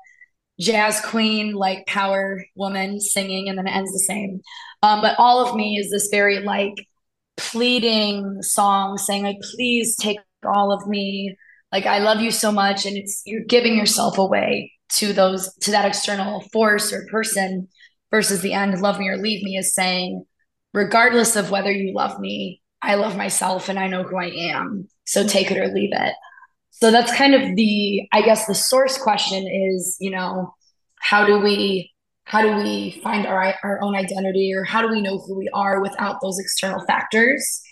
jazz 0.59 1.01
queen, 1.01 1.53
like 1.53 1.87
power 1.87 2.45
woman 2.55 3.01
singing, 3.01 3.49
and 3.49 3.59
then 3.59 3.67
it 3.67 3.77
ends 3.77 3.93
the 3.93 3.99
same. 4.01 4.41
Um, 4.83 5.01
but 5.01 5.17
All 5.19 5.47
of 5.47 5.55
Me 5.57 5.77
is 5.79 5.91
this 5.91 6.09
very 6.11 6.41
like 6.41 6.75
pleading 7.37 8.43
song 8.43 8.99
saying, 8.99 9.25
like, 9.25 9.41
please 9.55 9.97
take 9.97 10.19
all 10.45 10.73
of 10.73 10.87
me. 10.87 11.37
Like, 11.73 11.87
I 11.87 11.99
love 11.99 12.21
you 12.21 12.31
so 12.31 12.53
much. 12.53 12.87
And 12.87 12.97
it's 12.97 13.23
you're 13.27 13.45
giving 13.45 13.77
yourself 13.77 14.19
away 14.19 14.73
to 14.95 15.13
those, 15.13 15.53
to 15.63 15.71
that 15.73 15.85
external 15.85 16.41
force 16.53 16.93
or 16.93 17.07
person 17.11 17.69
versus 18.11 18.41
the 18.41 18.53
end, 18.53 18.81
love 18.81 18.99
me 18.99 19.09
or 19.09 19.17
leave 19.17 19.43
me 19.43 19.57
is 19.57 19.75
saying, 19.75 20.25
regardless 20.73 21.37
of 21.37 21.51
whether 21.51 21.73
you 21.73 21.93
love 21.95 22.21
me, 22.21 22.63
I 22.81 22.95
love 22.95 23.17
myself 23.17 23.69
and 23.69 23.79
I 23.79 23.89
know 23.89 24.05
who 24.05 24.17
I 24.17 24.27
am. 24.27 24.89
So 25.05 25.27
take 25.27 25.51
it 25.51 25.59
or 25.59 25.69
leave 25.69 25.91
it. 25.93 26.15
So 26.81 26.91
that's 26.91 27.15
kind 27.15 27.35
of 27.35 27.57
the, 27.57 28.07
I 28.13 28.23
guess 28.23 28.47
the 28.47 28.55
source 28.55 28.99
question 28.99 29.47
is, 29.47 29.97
you 29.99 30.11
know, 30.11 30.55
how 31.01 31.25
do 31.25 31.39
we 31.39 31.93
how 32.25 32.43
do 32.43 32.57
we 32.57 33.01
find 33.05 33.25
our 33.25 33.55
our 33.63 33.81
own 33.83 33.95
identity 33.95 34.53
or 34.53 34.65
how 34.65 34.83
do 34.83 34.89
we 34.89 35.01
know 35.01 35.19
who 35.19 35.39
we 35.39 35.49
are 35.55 35.81
without 35.81 36.21
those 36.21 36.39
external 36.41 36.85
factors? 36.85 37.63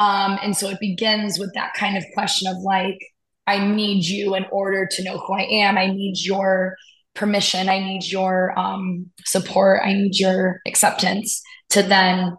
Um, 0.00 0.38
and 0.42 0.56
so 0.56 0.68
it 0.68 0.80
begins 0.80 1.38
with 1.38 1.54
that 1.54 1.74
kind 1.74 1.96
of 1.96 2.04
question 2.12 2.48
of 2.48 2.56
like, 2.58 2.98
I 3.46 3.64
need 3.64 4.04
you 4.04 4.34
in 4.34 4.46
order 4.50 4.86
to 4.90 5.04
know 5.04 5.18
who 5.18 5.34
I 5.34 5.42
am. 5.42 5.78
I 5.78 5.86
need 5.86 6.16
your 6.18 6.76
permission. 7.14 7.68
I 7.68 7.78
need 7.78 8.04
your 8.04 8.58
um, 8.58 9.10
support. 9.24 9.82
I 9.84 9.92
need 9.92 10.18
your 10.18 10.60
acceptance 10.66 11.40
to 11.70 11.82
then 11.82 12.36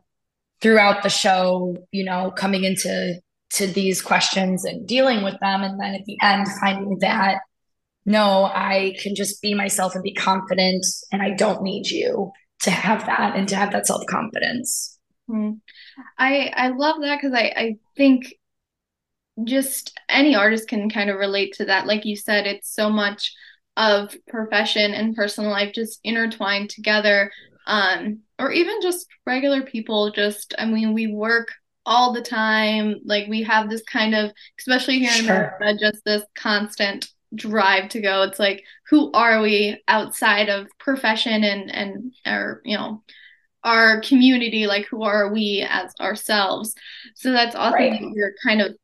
throughout 0.62 1.03
the 1.03 1.10
show, 1.10 1.77
you 1.91 2.03
know, 2.03 2.31
coming 2.31 2.63
into 2.63 3.21
to 3.53 3.67
these 3.67 4.01
questions 4.01 4.65
and 4.65 4.87
dealing 4.87 5.23
with 5.23 5.39
them 5.39 5.61
and 5.61 5.79
then 5.79 5.93
at 5.93 6.05
the 6.05 6.17
end 6.21 6.47
finding 6.59 6.97
that 6.99 7.39
no, 8.05 8.45
I 8.45 8.95
can 8.99 9.13
just 9.13 9.41
be 9.41 9.53
myself 9.53 9.93
and 9.93 10.03
be 10.03 10.13
confident 10.13 10.85
and 11.11 11.21
I 11.21 11.31
don't 11.31 11.61
need 11.61 11.87
you 11.87 12.31
to 12.63 12.71
have 12.71 13.05
that 13.05 13.35
and 13.35 13.47
to 13.49 13.55
have 13.55 13.71
that 13.73 13.85
self-confidence. 13.85 14.97
Mm-hmm. 15.29 15.57
I 16.17 16.51
I 16.55 16.69
love 16.69 17.01
that 17.01 17.17
because 17.21 17.33
I 17.33 17.53
I 17.55 17.75
think 17.95 18.33
just 19.43 19.97
any 20.09 20.35
artist 20.35 20.67
can 20.67 20.89
kind 20.89 21.09
of 21.09 21.17
relate 21.17 21.53
to 21.53 21.65
that. 21.65 21.85
Like 21.85 22.05
you 22.05 22.15
said, 22.15 22.45
it's 22.45 22.73
so 22.73 22.89
much 22.89 23.33
of 23.77 24.15
profession 24.27 24.93
and 24.93 25.15
personal 25.15 25.51
life 25.51 25.73
just 25.73 25.99
intertwined 26.03 26.69
together 26.69 27.31
um, 27.67 28.19
or 28.37 28.51
even 28.51 28.81
just 28.81 29.07
regular 29.25 29.61
people. 29.61 30.11
Just, 30.11 30.53
I 30.57 30.65
mean, 30.65 30.93
we 30.93 31.07
work 31.07 31.49
all 31.91 32.13
the 32.13 32.21
time. 32.21 33.01
Like 33.04 33.27
we 33.27 33.43
have 33.43 33.69
this 33.69 33.84
kind 33.84 34.15
of, 34.15 34.32
especially 34.58 34.99
here 34.99 35.12
in 35.19 35.25
America, 35.25 35.77
just 35.77 36.06
this 36.06 36.23
constant 36.36 37.10
drive 37.36 37.89
to 37.89 37.99
go. 38.01 38.23
It's 38.23 38.39
like, 38.39 38.63
who 38.89 39.12
are 39.12 39.41
we 39.41 39.82
outside 39.89 40.47
of 40.47 40.67
profession 40.80 41.43
and 41.43 41.73
and 41.75 42.13
our, 42.25 42.62
you 42.63 42.77
know, 42.77 43.04
our 43.65 43.99
community? 44.01 44.67
Like, 44.67 44.86
who 44.86 45.04
are 45.04 45.34
we 45.34 45.67
as 45.69 45.93
ourselves? 45.99 46.75
So 47.15 47.34
that's 47.34 47.56
awesome. 47.56 47.73
Right. 47.73 48.01
You're 48.13 48.36
kind 48.41 48.62
of 48.62 48.75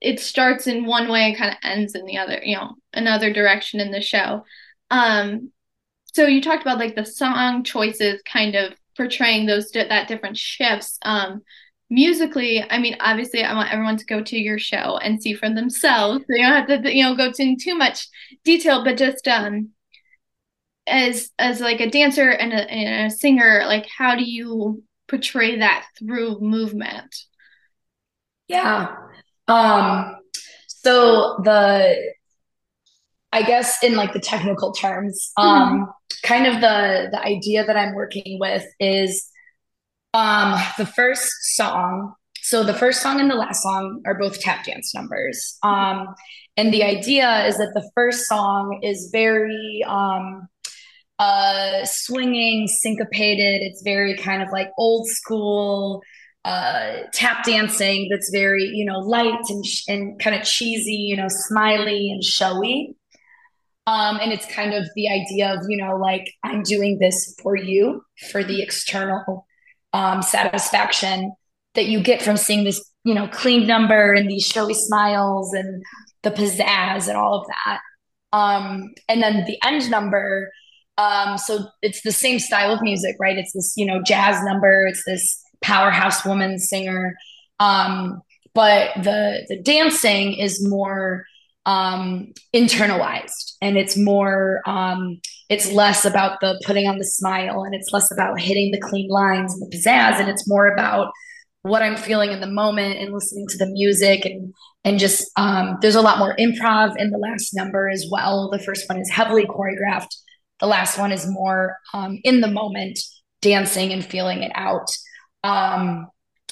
it 0.00 0.18
starts 0.18 0.66
in 0.66 0.84
one 0.84 1.08
way 1.08 1.20
and 1.20 1.36
kind 1.36 1.52
of 1.52 1.58
ends 1.62 1.94
in 1.94 2.04
the 2.04 2.18
other, 2.18 2.40
you 2.42 2.56
know, 2.56 2.74
another 2.92 3.32
direction 3.32 3.78
in 3.78 3.92
the 3.92 4.00
show. 4.00 4.44
Um, 4.90 5.52
so 6.12 6.26
you 6.26 6.42
talked 6.42 6.62
about 6.62 6.78
like 6.78 6.96
the 6.96 7.04
song 7.04 7.62
choices 7.62 8.20
kind 8.26 8.56
of 8.56 8.74
portraying 8.96 9.46
those 9.46 9.70
that 9.70 10.08
different 10.08 10.36
shifts 10.36 10.98
um 11.02 11.40
musically 11.92 12.64
i 12.70 12.78
mean 12.78 12.96
obviously 13.00 13.44
i 13.44 13.54
want 13.54 13.70
everyone 13.70 13.98
to 13.98 14.06
go 14.06 14.22
to 14.22 14.38
your 14.38 14.58
show 14.58 14.96
and 14.96 15.22
see 15.22 15.34
for 15.34 15.50
themselves. 15.50 16.24
So 16.26 16.34
you 16.34 16.42
don't 16.42 16.68
have 16.68 16.82
to 16.82 16.94
you 16.94 17.04
know 17.04 17.14
go 17.14 17.26
into 17.26 17.56
too 17.56 17.74
much 17.74 18.08
detail 18.44 18.82
but 18.82 18.96
just 18.96 19.28
um 19.28 19.68
as 20.86 21.30
as 21.38 21.60
like 21.60 21.80
a 21.80 21.90
dancer 21.90 22.30
and 22.30 22.52
a, 22.52 22.70
and 22.70 23.12
a 23.12 23.14
singer 23.14 23.64
like 23.66 23.86
how 23.86 24.16
do 24.16 24.24
you 24.24 24.82
portray 25.06 25.58
that 25.58 25.84
through 25.98 26.40
movement? 26.40 27.14
Yeah. 28.48 28.96
Um 29.46 30.16
so 30.66 31.40
the 31.44 32.14
I 33.34 33.42
guess 33.42 33.82
in 33.82 33.96
like 33.96 34.14
the 34.14 34.20
technical 34.20 34.72
terms, 34.72 35.32
um, 35.36 35.46
mm-hmm. 35.48 35.84
kind 36.22 36.46
of 36.46 36.60
the 36.60 37.08
the 37.12 37.22
idea 37.22 37.64
that 37.66 37.76
I'm 37.76 37.94
working 37.94 38.38
with 38.40 38.64
is 38.80 39.31
um, 40.14 40.60
the 40.78 40.86
first 40.86 41.30
song. 41.54 42.14
So 42.42 42.64
the 42.64 42.74
first 42.74 43.02
song 43.02 43.20
and 43.20 43.30
the 43.30 43.34
last 43.34 43.62
song 43.62 44.02
are 44.04 44.18
both 44.18 44.40
tap 44.40 44.64
dance 44.64 44.94
numbers. 44.94 45.58
Um, 45.62 46.14
and 46.56 46.72
the 46.72 46.82
idea 46.82 47.46
is 47.46 47.56
that 47.58 47.72
the 47.74 47.88
first 47.94 48.26
song 48.26 48.80
is 48.82 49.10
very 49.12 49.82
um, 49.86 50.48
uh, 51.18 51.84
swinging, 51.84 52.66
syncopated. 52.68 53.62
It's 53.62 53.82
very 53.82 54.16
kind 54.16 54.42
of 54.42 54.50
like 54.50 54.70
old 54.76 55.06
school 55.08 56.02
uh, 56.44 57.02
tap 57.12 57.44
dancing 57.44 58.08
that's 58.10 58.30
very, 58.30 58.64
you 58.64 58.84
know, 58.84 58.98
light 58.98 59.38
and, 59.48 59.64
sh- 59.64 59.84
and 59.88 60.18
kind 60.18 60.34
of 60.34 60.42
cheesy, 60.42 60.94
you 60.94 61.16
know, 61.16 61.28
smiley 61.28 62.10
and 62.10 62.22
showy. 62.22 62.96
Um, 63.86 64.18
and 64.20 64.32
it's 64.32 64.46
kind 64.46 64.74
of 64.74 64.88
the 64.94 65.08
idea 65.08 65.54
of, 65.54 65.60
you 65.68 65.76
know, 65.76 65.96
like 65.96 66.32
I'm 66.44 66.62
doing 66.62 66.98
this 66.98 67.36
for 67.42 67.56
you, 67.56 68.04
for 68.30 68.42
the 68.42 68.60
external 68.62 69.46
um, 69.92 70.22
satisfaction 70.22 71.32
that 71.74 71.86
you 71.86 72.02
get 72.02 72.22
from 72.22 72.36
seeing 72.36 72.64
this, 72.64 72.84
you 73.04 73.14
know, 73.14 73.28
clean 73.28 73.66
number 73.66 74.12
and 74.12 74.30
these 74.30 74.44
showy 74.44 74.74
smiles 74.74 75.52
and 75.54 75.82
the 76.22 76.30
pizzazz 76.30 77.08
and 77.08 77.16
all 77.16 77.40
of 77.40 77.46
that. 77.46 77.80
Um, 78.32 78.92
and 79.08 79.22
then 79.22 79.44
the 79.44 79.58
end 79.64 79.90
number, 79.90 80.50
um, 80.98 81.38
so 81.38 81.66
it's 81.80 82.02
the 82.02 82.12
same 82.12 82.38
style 82.38 82.72
of 82.72 82.82
music, 82.82 83.16
right? 83.18 83.38
It's 83.38 83.52
this, 83.52 83.74
you 83.76 83.86
know, 83.86 84.02
jazz 84.02 84.42
number. 84.44 84.86
It's 84.86 85.04
this 85.04 85.42
powerhouse 85.62 86.24
woman 86.24 86.58
singer. 86.58 87.16
Um, 87.60 88.20
but 88.54 88.90
the 89.02 89.46
the 89.48 89.60
dancing 89.62 90.34
is 90.34 90.66
more 90.66 91.24
um, 91.66 92.32
internalized. 92.54 93.54
And 93.60 93.76
it's 93.76 93.96
more 93.96 94.62
um, 94.66 95.20
it's 95.48 95.70
less 95.70 96.04
about 96.04 96.40
the 96.40 96.60
putting 96.64 96.86
on 96.86 96.98
the 96.98 97.04
smile 97.04 97.62
and 97.64 97.74
it's 97.74 97.92
less 97.92 98.10
about 98.10 98.40
hitting 98.40 98.70
the 98.72 98.80
clean 98.80 99.08
lines 99.08 99.54
and 99.54 99.62
the 99.62 99.76
pizzazz. 99.76 100.18
And 100.18 100.28
it's 100.28 100.48
more 100.48 100.68
about 100.68 101.12
what 101.64 101.80
i'm 101.80 101.96
feeling 101.96 102.32
in 102.32 102.40
the 102.40 102.46
moment 102.48 102.98
and 102.98 103.12
listening 103.12 103.46
to 103.46 103.56
the 103.56 103.66
music 103.66 104.24
and 104.24 104.52
and 104.84 104.98
just 104.98 105.30
um, 105.36 105.78
there's 105.80 105.94
a 105.94 106.00
lot 106.00 106.18
more 106.18 106.34
improv 106.36 106.96
in 106.98 107.10
the 107.10 107.18
last 107.18 107.54
number 107.54 107.88
as 107.88 108.04
well. 108.10 108.50
The 108.50 108.58
first 108.58 108.88
one 108.88 108.98
is 108.98 109.08
heavily 109.08 109.46
choreographed. 109.46 110.08
The 110.58 110.66
last 110.66 110.98
one 110.98 111.12
is 111.12 111.24
more 111.30 111.76
um, 111.94 112.18
in 112.24 112.40
the 112.40 112.48
moment 112.48 112.98
dancing 113.42 113.92
and 113.92 114.04
feeling 114.04 114.42
it 114.42 114.50
out. 114.56 114.88
Um, 115.44 116.08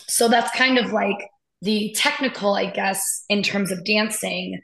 so 0.07 0.29
that's 0.29 0.57
kind 0.57 0.79
of 0.79 0.93
like 0.93 1.19
the 1.63 1.95
technical 1.97 2.55
i 2.55 2.67
guess 2.67 3.25
in 3.29 3.43
terms 3.43 3.71
of 3.71 3.85
dancing 3.85 4.61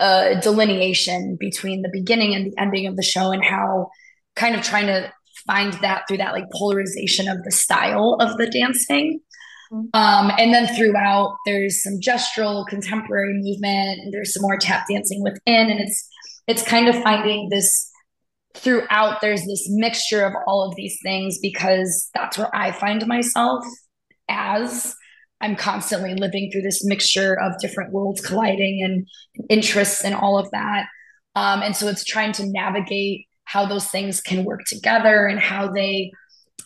a 0.00 0.38
delineation 0.40 1.36
between 1.38 1.82
the 1.82 1.90
beginning 1.92 2.34
and 2.34 2.46
the 2.46 2.60
ending 2.60 2.86
of 2.86 2.96
the 2.96 3.02
show 3.02 3.30
and 3.30 3.44
how 3.44 3.90
kind 4.36 4.54
of 4.54 4.62
trying 4.62 4.86
to 4.86 5.12
find 5.46 5.72
that 5.74 6.04
through 6.06 6.18
that 6.18 6.32
like 6.32 6.44
polarization 6.52 7.28
of 7.28 7.42
the 7.44 7.50
style 7.50 8.16
of 8.20 8.36
the 8.36 8.48
dancing. 8.48 9.20
Mm-hmm. 9.72 9.88
Um, 9.92 10.32
and 10.38 10.54
then 10.54 10.66
throughout, 10.74 11.36
there's 11.44 11.82
some 11.82 12.00
gestural 12.00 12.66
contemporary 12.66 13.34
movement, 13.34 14.00
and 14.00 14.12
there's 14.12 14.32
some 14.32 14.42
more 14.42 14.56
tap 14.56 14.86
dancing 14.90 15.22
within, 15.22 15.70
and 15.70 15.80
it's 15.80 16.08
it's 16.46 16.62
kind 16.62 16.88
of 16.88 17.02
finding 17.02 17.48
this 17.50 17.90
throughout. 18.54 19.20
There's 19.20 19.44
this 19.44 19.66
mixture 19.70 20.24
of 20.24 20.32
all 20.46 20.66
of 20.66 20.74
these 20.76 20.98
things 21.02 21.38
because 21.38 22.08
that's 22.14 22.38
where 22.38 22.54
I 22.54 22.72
find 22.72 23.06
myself 23.06 23.64
as 24.28 24.94
I'm 25.40 25.56
constantly 25.56 26.14
living 26.14 26.50
through 26.50 26.62
this 26.62 26.84
mixture 26.84 27.38
of 27.38 27.58
different 27.60 27.92
worlds 27.92 28.20
colliding 28.20 28.82
and 28.82 29.06
interests 29.48 30.04
and 30.04 30.14
all 30.14 30.38
of 30.38 30.50
that. 30.50 30.86
Um, 31.34 31.62
and 31.62 31.76
so 31.76 31.86
it's 31.86 32.04
trying 32.04 32.32
to 32.32 32.46
navigate 32.46 33.26
how 33.44 33.66
those 33.66 33.86
things 33.86 34.20
can 34.20 34.44
work 34.44 34.64
together 34.66 35.26
and 35.26 35.38
how 35.38 35.68
they 35.68 36.10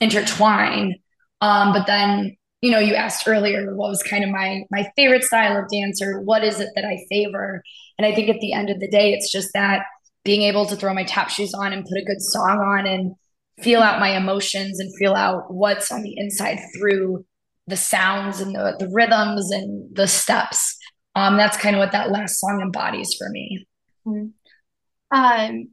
intertwine. 0.00 0.96
Um, 1.40 1.72
but 1.72 1.87
then, 1.87 2.37
you 2.61 2.70
know, 2.70 2.78
you 2.78 2.94
asked 2.94 3.26
earlier 3.28 3.74
what 3.74 3.90
was 3.90 4.02
kind 4.02 4.24
of 4.24 4.30
my 4.30 4.62
my 4.70 4.90
favorite 4.96 5.24
style 5.24 5.56
of 5.56 5.68
dance 5.68 6.00
or 6.00 6.20
what 6.20 6.42
is 6.42 6.61
it 6.61 6.68
that 6.74 6.85
I 6.85 7.04
favor? 7.11 7.62
And 7.98 8.06
I 8.06 8.14
think 8.14 8.28
at 8.28 8.40
the 8.40 8.52
end 8.52 8.70
of 8.70 8.80
the 8.80 8.88
day, 8.88 9.12
it's 9.12 9.30
just 9.30 9.50
that 9.54 9.85
being 10.24 10.42
able 10.42 10.66
to 10.66 10.76
throw 10.76 10.94
my 10.94 11.04
tap 11.04 11.28
shoes 11.28 11.52
on 11.54 11.72
and 11.72 11.85
put 11.85 11.98
a 11.98 12.04
good 12.04 12.20
song 12.20 12.58
on 12.58 12.87
and 12.87 13.14
feel 13.61 13.80
out 13.80 14.00
my 14.00 14.16
emotions 14.16 14.80
and 14.80 14.94
feel 14.96 15.14
out 15.14 15.52
what's 15.52 15.90
on 15.92 16.02
the 16.02 16.14
inside 16.16 16.58
through 16.76 17.24
the 17.66 17.77
sounds 17.77 18.40
and 18.40 18.55
the, 18.55 18.77
the 18.79 18.88
rhythms 18.92 19.51
and 19.51 19.94
the 19.94 20.07
steps. 20.07 20.77
Um, 21.14 21.37
that's 21.37 21.57
kind 21.57 21.77
of 21.77 21.81
what 21.81 21.92
that 21.92 22.11
last 22.11 22.40
song 22.40 22.61
embodies 22.62 23.14
for 23.14 23.29
me. 23.29 23.66
Mm-hmm. 24.07 25.16
Um, 25.16 25.68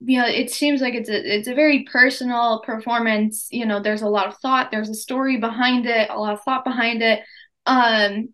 you 0.00 0.20
know, 0.20 0.26
it 0.26 0.50
seems 0.50 0.80
like 0.80 0.94
it's 0.94 1.08
a 1.08 1.36
it's 1.36 1.48
a 1.48 1.54
very 1.54 1.84
personal 1.90 2.62
performance. 2.64 3.48
You 3.50 3.66
know, 3.66 3.80
there's 3.80 4.02
a 4.02 4.08
lot 4.08 4.28
of 4.28 4.36
thought, 4.38 4.70
there's 4.70 4.88
a 4.88 4.94
story 4.94 5.36
behind 5.38 5.86
it, 5.86 6.08
a 6.08 6.18
lot 6.18 6.34
of 6.34 6.42
thought 6.42 6.64
behind 6.64 7.02
it. 7.02 7.20
Um, 7.66 8.28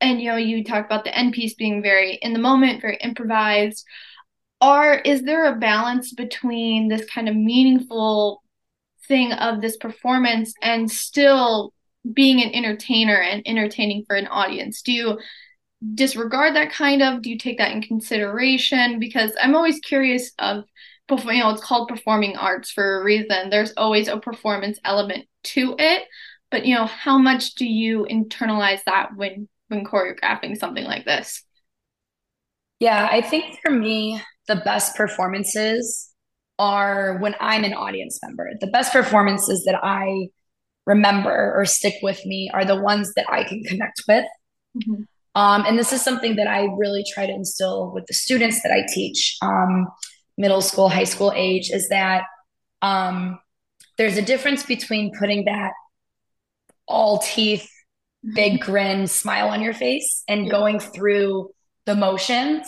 and 0.00 0.20
you 0.20 0.30
know, 0.30 0.36
you 0.36 0.62
talk 0.62 0.84
about 0.84 1.04
the 1.04 1.16
end 1.16 1.32
piece 1.32 1.54
being 1.54 1.82
very 1.82 2.14
in 2.14 2.32
the 2.32 2.38
moment, 2.38 2.82
very 2.82 2.98
improvised. 2.98 3.84
Are 4.60 4.94
is 4.94 5.22
there 5.22 5.46
a 5.46 5.56
balance 5.56 6.12
between 6.12 6.88
this 6.88 7.04
kind 7.06 7.28
of 7.28 7.34
meaningful 7.34 8.42
thing 9.06 9.32
of 9.32 9.60
this 9.60 9.76
performance 9.78 10.52
and 10.62 10.90
still 10.90 11.72
being 12.12 12.42
an 12.42 12.54
entertainer 12.54 13.16
and 13.16 13.42
entertaining 13.46 14.04
for 14.06 14.16
an 14.16 14.26
audience? 14.26 14.82
Do 14.82 14.92
you 14.92 15.18
disregard 15.94 16.56
that 16.56 16.72
kind 16.72 17.02
of? 17.02 17.22
Do 17.22 17.30
you 17.30 17.38
take 17.38 17.58
that 17.58 17.72
in 17.72 17.82
consideration? 17.82 18.98
Because 18.98 19.32
I'm 19.40 19.54
always 19.54 19.80
curious 19.80 20.32
of 20.38 20.64
you 21.10 21.38
know, 21.38 21.50
it's 21.50 21.64
called 21.64 21.88
performing 21.88 22.36
arts 22.36 22.70
for 22.70 23.00
a 23.00 23.04
reason. 23.04 23.48
There's 23.50 23.72
always 23.76 24.08
a 24.08 24.18
performance 24.18 24.78
element 24.84 25.26
to 25.42 25.74
it. 25.78 26.02
But 26.50 26.66
you 26.66 26.74
know, 26.74 26.86
how 26.86 27.18
much 27.18 27.54
do 27.54 27.66
you 27.66 28.06
internalize 28.10 28.82
that 28.84 29.10
when 29.16 29.48
when 29.68 29.84
choreographing 29.84 30.56
something 30.56 30.84
like 30.84 31.04
this? 31.04 31.44
Yeah, 32.80 33.08
I 33.10 33.20
think 33.20 33.58
for 33.60 33.70
me, 33.70 34.20
the 34.46 34.56
best 34.56 34.96
performances 34.96 36.10
are 36.58 37.18
when 37.18 37.34
I'm 37.40 37.64
an 37.64 37.74
audience 37.74 38.18
member. 38.22 38.50
The 38.60 38.68
best 38.68 38.92
performances 38.92 39.64
that 39.64 39.78
I 39.82 40.28
remember 40.88 41.52
or 41.54 41.66
stick 41.66 41.94
with 42.02 42.24
me 42.24 42.50
are 42.52 42.64
the 42.64 42.80
ones 42.80 43.12
that 43.14 43.26
I 43.30 43.44
can 43.44 43.62
connect 43.62 44.02
with. 44.08 44.24
Mm-hmm. 44.76 45.02
Um, 45.34 45.64
and 45.66 45.78
this 45.78 45.92
is 45.92 46.02
something 46.02 46.36
that 46.36 46.48
I 46.48 46.64
really 46.76 47.04
try 47.12 47.26
to 47.26 47.32
instill 47.32 47.92
with 47.92 48.06
the 48.06 48.14
students 48.14 48.62
that 48.62 48.72
I 48.72 48.86
teach, 48.92 49.36
um, 49.42 49.86
middle 50.38 50.62
school, 50.62 50.88
high 50.88 51.04
school 51.04 51.32
age, 51.36 51.70
is 51.70 51.90
that 51.90 52.24
um, 52.80 53.38
there's 53.98 54.16
a 54.16 54.22
difference 54.22 54.62
between 54.62 55.12
putting 55.16 55.44
that 55.44 55.72
all 56.88 57.18
teeth, 57.18 57.70
big 58.34 58.54
mm-hmm. 58.54 58.70
grin, 58.70 59.06
smile 59.06 59.48
on 59.48 59.60
your 59.60 59.74
face 59.74 60.24
and 60.26 60.50
going 60.50 60.80
through 60.80 61.50
the 61.84 61.94
motions 61.94 62.66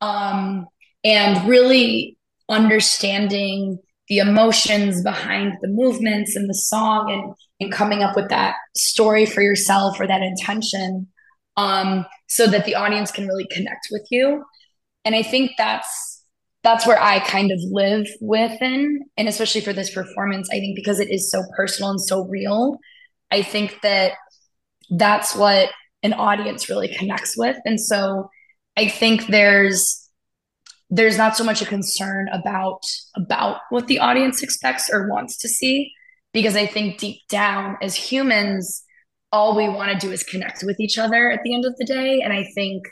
um, 0.00 0.66
and 1.02 1.48
really 1.48 2.16
understanding 2.48 3.78
the 4.08 4.18
emotions 4.18 5.02
behind 5.02 5.54
the 5.62 5.68
movements 5.68 6.36
and 6.36 6.48
the 6.48 6.54
song 6.54 7.10
and 7.10 7.34
and 7.60 7.72
coming 7.72 8.02
up 8.02 8.16
with 8.16 8.28
that 8.28 8.56
story 8.76 9.24
for 9.24 9.40
yourself 9.40 9.98
or 10.00 10.06
that 10.06 10.22
intention 10.22 11.06
um, 11.56 12.04
so 12.26 12.46
that 12.48 12.64
the 12.64 12.74
audience 12.74 13.12
can 13.12 13.28
really 13.28 13.46
connect 13.50 13.88
with 13.90 14.06
you. 14.10 14.44
And 15.04 15.14
i 15.14 15.22
think 15.22 15.52
that's 15.58 16.24
that's 16.62 16.86
where 16.86 17.00
i 17.00 17.18
kind 17.20 17.52
of 17.52 17.58
live 17.70 18.06
within 18.22 19.00
and 19.18 19.28
especially 19.28 19.60
for 19.60 19.74
this 19.74 19.92
performance 19.92 20.48
i 20.50 20.58
think 20.58 20.74
because 20.74 20.98
it 20.98 21.10
is 21.10 21.30
so 21.30 21.42
personal 21.54 21.90
and 21.90 22.00
so 22.00 22.24
real 22.24 22.78
i 23.30 23.42
think 23.42 23.78
that 23.82 24.12
that's 24.90 25.34
what 25.34 25.70
an 26.02 26.12
audience 26.12 26.68
really 26.68 26.88
connects 26.88 27.36
with. 27.36 27.56
And 27.64 27.80
so 27.80 28.30
i 28.76 28.88
think 28.88 29.26
there's 29.26 30.03
there's 30.90 31.16
not 31.16 31.36
so 31.36 31.44
much 31.44 31.62
a 31.62 31.66
concern 31.66 32.28
about 32.28 32.82
about 33.16 33.60
what 33.70 33.86
the 33.86 33.98
audience 33.98 34.42
expects 34.42 34.90
or 34.90 35.08
wants 35.08 35.36
to 35.38 35.48
see 35.48 35.90
because 36.32 36.56
i 36.56 36.66
think 36.66 36.98
deep 36.98 37.20
down 37.28 37.76
as 37.80 37.94
humans 37.94 38.84
all 39.34 39.56
we 39.56 39.68
want 39.68 39.90
to 39.90 40.06
do 40.06 40.12
is 40.12 40.22
connect 40.22 40.62
with 40.62 40.78
each 40.78 40.96
other 40.96 41.28
at 41.28 41.40
the 41.42 41.52
end 41.52 41.64
of 41.64 41.74
the 41.76 41.84
day. 41.84 42.20
And 42.22 42.32
i 42.32 42.44
think 42.54 42.84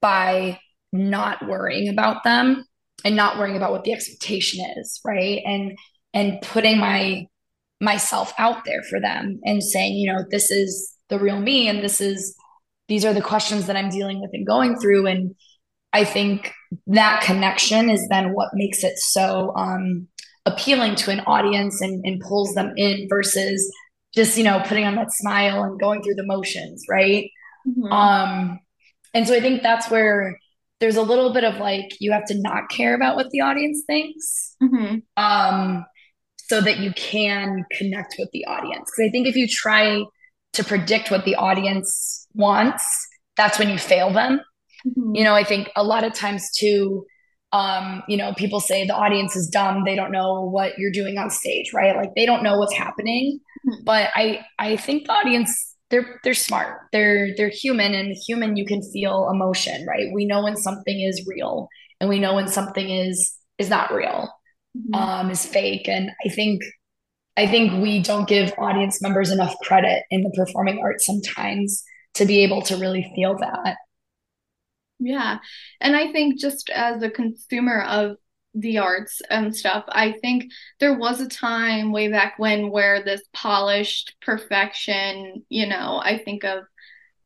by 0.00 0.58
not 0.92 1.48
worrying 1.48 1.88
about 1.88 2.24
them 2.24 2.64
and 3.04 3.14
not 3.14 3.38
worrying 3.38 3.56
about 3.56 3.70
what 3.70 3.84
the 3.84 3.92
expectation 3.92 4.64
is 4.76 5.00
right? 5.06 5.40
And 5.46 5.78
and 6.12 6.42
putting 6.42 6.78
my 6.78 7.26
myself 7.80 8.34
out 8.38 8.64
there 8.64 8.82
for 8.82 9.00
them 9.00 9.40
and 9.44 9.62
saying 9.62 9.94
you 9.94 10.12
know 10.12 10.24
this 10.30 10.50
is 10.50 10.92
the 11.08 11.18
real 11.18 11.40
me 11.40 11.68
and 11.68 11.82
this 11.82 12.00
is 12.00 12.34
these 12.88 13.04
are 13.04 13.14
the 13.14 13.22
questions 13.22 13.66
that 13.66 13.76
i'm 13.76 13.88
dealing 13.88 14.20
with 14.20 14.30
and 14.32 14.46
going 14.46 14.78
through. 14.80 15.06
And 15.06 15.34
I 15.92 16.04
think 16.04 16.52
that 16.86 17.22
connection 17.22 17.90
is 17.90 18.06
then 18.08 18.32
what 18.32 18.48
makes 18.54 18.82
it 18.82 18.98
so 18.98 19.52
um, 19.56 20.08
appealing 20.46 20.94
to 20.96 21.10
an 21.10 21.20
audience 21.20 21.80
and, 21.80 22.04
and 22.04 22.20
pulls 22.20 22.54
them 22.54 22.72
in 22.76 23.06
versus 23.08 23.70
just 24.14 24.36
you 24.36 24.44
know 24.44 24.60
putting 24.66 24.84
on 24.84 24.94
that 24.96 25.12
smile 25.12 25.62
and 25.62 25.80
going 25.80 26.02
through 26.02 26.14
the 26.14 26.26
motions, 26.26 26.84
right? 26.88 27.30
Mm-hmm. 27.66 27.92
Um, 27.92 28.60
and 29.14 29.26
so 29.26 29.34
I 29.34 29.40
think 29.40 29.62
that's 29.62 29.90
where 29.90 30.38
there's 30.80 30.96
a 30.96 31.02
little 31.02 31.32
bit 31.32 31.44
of 31.44 31.58
like 31.58 31.90
you 32.00 32.12
have 32.12 32.24
to 32.26 32.40
not 32.40 32.68
care 32.70 32.94
about 32.94 33.16
what 33.16 33.30
the 33.30 33.40
audience 33.40 33.82
thinks, 33.86 34.56
mm-hmm. 34.62 34.98
um, 35.16 35.84
so 36.36 36.60
that 36.60 36.78
you 36.78 36.92
can 36.92 37.64
connect 37.72 38.16
with 38.18 38.30
the 38.32 38.46
audience. 38.46 38.90
Because 38.90 39.08
I 39.08 39.10
think 39.10 39.26
if 39.26 39.36
you 39.36 39.46
try 39.46 40.02
to 40.54 40.64
predict 40.64 41.10
what 41.10 41.24
the 41.24 41.36
audience 41.36 42.26
wants, 42.34 42.84
that's 43.36 43.58
when 43.58 43.68
you 43.70 43.78
fail 43.78 44.10
them 44.10 44.40
Mm-hmm. 44.86 45.14
You 45.14 45.24
know, 45.24 45.34
I 45.34 45.44
think 45.44 45.70
a 45.76 45.84
lot 45.84 46.04
of 46.04 46.14
times 46.14 46.50
too, 46.56 47.06
um, 47.52 48.02
you 48.08 48.16
know, 48.16 48.32
people 48.34 48.60
say 48.60 48.86
the 48.86 48.94
audience 48.94 49.36
is 49.36 49.48
dumb. 49.48 49.84
They 49.84 49.94
don't 49.94 50.12
know 50.12 50.42
what 50.42 50.78
you're 50.78 50.90
doing 50.90 51.18
on 51.18 51.30
stage, 51.30 51.72
right? 51.72 51.96
Like 51.96 52.14
they 52.16 52.26
don't 52.26 52.42
know 52.42 52.58
what's 52.58 52.74
happening. 52.74 53.40
Mm-hmm. 53.66 53.84
But 53.84 54.10
I 54.14 54.40
I 54.58 54.76
think 54.76 55.06
the 55.06 55.12
audience 55.12 55.76
they're 55.90 56.18
they're 56.24 56.34
smart. 56.34 56.80
They're 56.92 57.34
they're 57.36 57.50
human 57.50 57.94
and 57.94 58.16
human 58.26 58.56
you 58.56 58.64
can 58.64 58.82
feel 58.82 59.28
emotion, 59.30 59.86
right? 59.86 60.06
We 60.12 60.24
know 60.24 60.42
when 60.42 60.56
something 60.56 61.00
is 61.00 61.26
real 61.26 61.68
and 62.00 62.08
we 62.08 62.18
know 62.18 62.34
when 62.34 62.48
something 62.48 62.88
is 62.88 63.32
is 63.58 63.68
not 63.68 63.92
real. 63.92 64.32
Mm-hmm. 64.76 64.94
Um 64.94 65.30
is 65.30 65.44
fake 65.44 65.88
and 65.88 66.10
I 66.24 66.30
think 66.30 66.62
I 67.36 67.46
think 67.46 67.82
we 67.82 68.02
don't 68.02 68.28
give 68.28 68.52
audience 68.58 69.00
members 69.00 69.30
enough 69.30 69.54
credit 69.62 70.04
in 70.10 70.22
the 70.22 70.30
performing 70.30 70.80
arts 70.82 71.06
sometimes 71.06 71.82
to 72.14 72.26
be 72.26 72.42
able 72.42 72.62
to 72.62 72.76
really 72.76 73.10
feel 73.14 73.36
that. 73.38 73.76
Yeah. 75.04 75.38
And 75.80 75.96
I 75.96 76.12
think 76.12 76.38
just 76.38 76.70
as 76.70 77.02
a 77.02 77.10
consumer 77.10 77.82
of 77.82 78.16
the 78.54 78.78
arts 78.78 79.20
and 79.30 79.54
stuff, 79.54 79.84
I 79.88 80.12
think 80.12 80.52
there 80.78 80.96
was 80.96 81.20
a 81.20 81.28
time 81.28 81.92
way 81.92 82.08
back 82.08 82.38
when 82.38 82.70
where 82.70 83.02
this 83.02 83.22
polished 83.32 84.14
perfection, 84.20 85.44
you 85.48 85.66
know, 85.66 86.00
I 86.02 86.18
think 86.18 86.44
of, 86.44 86.64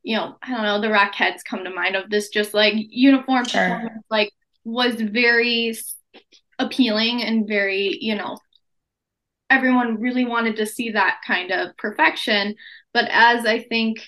you 0.03 0.17
know, 0.17 0.37
I 0.43 0.51
don't 0.51 0.63
know, 0.63 0.81
the 0.81 0.89
Rockettes 0.89 1.45
come 1.45 1.65
to 1.65 1.71
mind 1.71 1.97
of 1.97 2.09
this 2.09 2.29
just 2.29 2.55
like 2.55 2.75
uniform 2.77 3.45
sure. 3.45 3.91
like 4.11 4.33
was 4.65 4.95
very 4.95 5.77
appealing 6.59 7.23
and 7.23 7.47
very, 7.47 7.99
you 8.01 8.15
know, 8.15 8.39
everyone 9.51 10.01
really 10.01 10.25
wanted 10.25 10.57
to 10.57 10.67
see 10.67 10.93
that 10.93 11.19
kind 11.27 11.51
of 11.51 11.77
perfection. 11.77 12.55
But 12.95 13.09
as 13.11 13.45
I 13.45 13.63
think 13.63 13.99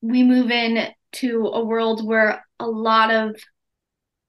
we 0.00 0.22
move 0.22 0.50
in 0.50 0.88
to 1.12 1.46
a 1.46 1.64
world 1.64 2.04
where 2.04 2.44
a 2.62 2.66
lot 2.66 3.10
of 3.10 3.36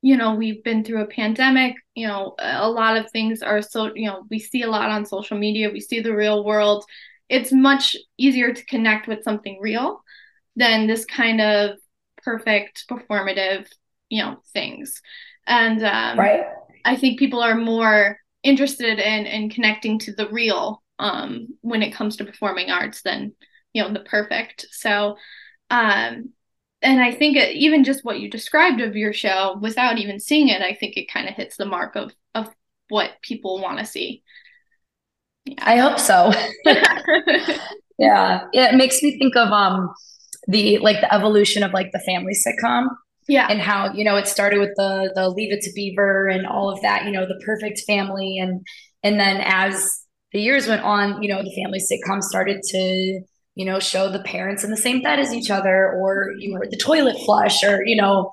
you 0.02 0.18
know 0.18 0.36
we've 0.36 0.64
been 0.64 0.84
through 0.84 1.02
a 1.02 1.08
pandemic 1.08 1.76
you 1.96 2.08
know 2.08 2.36
a 2.40 2.70
lot 2.70 2.98
of 2.98 3.10
things 3.12 3.42
are 3.42 3.62
so 3.62 3.94
you 3.96 4.08
know 4.08 4.26
we 4.30 4.40
see 4.40 4.64
a 4.64 4.70
lot 4.70 4.90
on 4.90 5.06
social 5.06 5.38
media 5.38 5.70
we 5.72 5.80
see 5.80 6.00
the 6.00 6.16
real 6.16 6.44
world. 6.44 6.86
It's 7.30 7.52
much 7.52 7.96
easier 8.18 8.54
to 8.54 8.66
connect 8.66 9.08
with 9.08 9.24
something 9.24 9.58
real 9.62 10.04
than 10.56 10.88
this 10.88 11.06
kind 11.06 11.42
of 11.42 11.80
perfect 12.18 12.86
performative 12.90 13.68
you 14.10 14.22
know 14.22 14.38
things. 14.54 15.02
And 15.48 15.84
um, 15.84 16.20
right. 16.20 16.46
I 16.86 16.96
think 16.96 17.20
people 17.20 17.42
are 17.42 17.56
more 17.56 18.18
interested 18.44 19.00
in 19.00 19.26
in 19.26 19.50
connecting 19.50 20.00
to 20.00 20.14
the 20.14 20.30
real 20.30 20.84
um, 21.00 21.48
when 21.62 21.82
it 21.82 21.94
comes 21.94 22.18
to 22.18 22.26
performing 22.26 22.70
arts 22.70 23.02
than 23.02 23.34
you 23.74 23.82
know 23.82 23.92
the 23.94 24.02
perfect. 24.02 24.66
So 24.72 25.18
um, 25.70 26.30
and 26.84 27.02
I 27.02 27.12
think 27.12 27.38
it, 27.38 27.56
even 27.56 27.84
just 27.84 28.04
what 28.04 28.20
you 28.20 28.30
described 28.30 28.82
of 28.82 28.96
your 28.96 29.14
show, 29.14 29.58
without 29.62 29.98
even 29.98 30.20
seeing 30.20 30.50
it, 30.50 30.62
I 30.62 30.74
think 30.74 30.98
it 30.98 31.12
kind 31.12 31.28
of 31.28 31.36
hits 31.36 31.58
the 31.58 31.66
mark 31.66 31.96
of 31.96 32.12
of 32.36 32.50
what 32.90 33.12
people 33.22 33.62
want 33.62 33.80
to 33.80 33.86
see. 33.86 34.24
Yeah. 35.46 35.56
I 35.62 35.78
hope 35.78 36.00
so. 36.00 36.32
yeah, 37.98 38.46
it 38.54 38.76
makes 38.76 39.02
me 39.02 39.18
think 39.18 39.36
of 39.36 39.50
um 39.50 39.94
the 40.48 40.78
like 40.80 41.02
the 41.02 41.14
evolution 41.14 41.64
of 41.64 41.74
like 41.74 41.92
the 41.92 42.00
family 42.00 42.34
sitcom. 42.34 42.88
Yeah, 43.28 43.48
and 43.50 43.62
how 43.62 43.94
you 43.94 44.04
know 44.04 44.18
it 44.18 44.28
started 44.28 44.60
with 44.60 44.74
the 44.76 45.12
the 45.16 45.30
Leave 45.30 45.54
It 45.54 45.62
to 45.62 45.72
Beaver 45.74 46.28
and 46.28 46.46
all 46.46 46.70
of 46.70 46.82
that. 46.82 47.06
You 47.06 47.12
know, 47.12 47.26
the 47.26 47.42
perfect 47.46 47.82
family, 47.88 48.38
and 48.38 48.66
and 49.02 49.20
then 49.20 49.42
as 49.42 50.04
the 50.34 50.42
years 50.42 50.68
went 50.68 50.82
on, 50.82 51.22
you 51.22 51.30
know, 51.30 51.42
the 51.42 51.56
family 51.56 51.80
sitcom 51.80 52.22
started 52.22 52.62
to 52.64 53.22
you 53.56 53.66
know, 53.66 53.80
show 53.80 54.12
the 54.12 54.24
parents 54.24 54.64
in 54.64 54.72
the 54.72 54.78
same 54.78 55.02
bed 55.02 55.20
as 55.20 55.34
each 55.34 55.50
other, 55.50 55.94
or 55.94 56.32
you 56.40 56.56
heard 56.56 56.72
the 56.72 56.78
toilet 56.78 57.18
flush, 57.26 57.64
or, 57.64 57.86
you 57.86 57.96
know, 57.96 58.32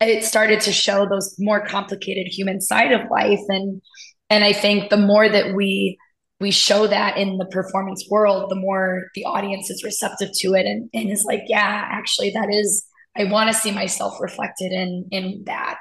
it 0.00 0.24
started 0.24 0.60
to 0.62 0.72
show 0.72 1.06
those 1.08 1.34
more 1.38 1.64
complicated 1.66 2.26
human 2.26 2.60
side 2.60 2.92
of 2.92 3.10
life. 3.10 3.40
And 3.48 3.82
and 4.30 4.44
I 4.44 4.52
think 4.52 4.90
the 4.90 4.96
more 4.96 5.28
that 5.28 5.54
we 5.54 5.98
we 6.40 6.50
show 6.50 6.86
that 6.86 7.16
in 7.16 7.38
the 7.38 7.46
performance 7.46 8.06
world, 8.10 8.50
the 8.50 8.56
more 8.56 9.04
the 9.14 9.24
audience 9.24 9.70
is 9.70 9.82
receptive 9.82 10.30
to 10.40 10.54
it 10.54 10.66
and, 10.66 10.88
and 10.94 11.10
is 11.10 11.24
like, 11.24 11.42
yeah, 11.46 11.84
actually 11.90 12.30
that 12.30 12.48
is 12.50 12.84
I 13.16 13.24
want 13.24 13.52
to 13.52 13.58
see 13.58 13.72
myself 13.72 14.14
reflected 14.20 14.72
in 14.72 15.08
in 15.10 15.42
that. 15.46 15.80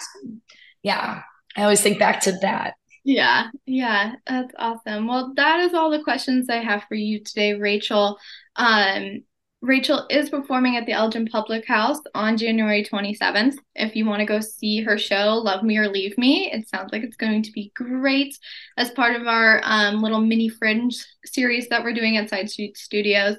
Yeah. 0.83 1.21
I 1.55 1.63
always 1.63 1.81
think 1.81 1.97
back 1.99 2.21
to 2.21 2.33
that. 2.43 2.75
Yeah, 3.03 3.47
yeah, 3.65 4.15
that's 4.27 4.53
awesome. 4.59 5.07
Well, 5.07 5.33
that 5.37 5.61
is 5.61 5.73
all 5.73 5.89
the 5.89 6.03
questions 6.03 6.49
I 6.49 6.57
have 6.57 6.83
for 6.89 6.95
you 6.95 7.23
today, 7.23 7.53
Rachel. 7.53 8.19
Um, 8.57 9.23
Rachel 9.61 10.05
is 10.09 10.29
performing 10.29 10.77
at 10.77 10.85
the 10.85 10.91
Elgin 10.91 11.25
Public 11.25 11.65
House 11.67 11.99
on 12.13 12.37
January 12.37 12.83
27th. 12.83 13.55
If 13.75 13.95
you 13.95 14.05
want 14.05 14.19
to 14.19 14.25
go 14.25 14.39
see 14.39 14.81
her 14.83 14.97
show, 14.97 15.41
Love 15.43 15.63
Me 15.63 15.77
or 15.77 15.87
Leave 15.87 16.17
Me, 16.17 16.51
it 16.51 16.69
sounds 16.69 16.91
like 16.91 17.03
it's 17.03 17.17
going 17.17 17.41
to 17.41 17.51
be 17.51 17.71
great 17.75 18.37
as 18.77 18.91
part 18.91 19.15
of 19.15 19.25
our 19.25 19.61
um, 19.63 20.01
little 20.01 20.21
mini 20.21 20.47
fringe 20.47 21.03
series 21.25 21.69
that 21.69 21.83
we're 21.83 21.93
doing 21.93 22.17
at 22.17 22.29
Side 22.29 22.49
Street 22.51 22.77
Studios. 22.77 23.37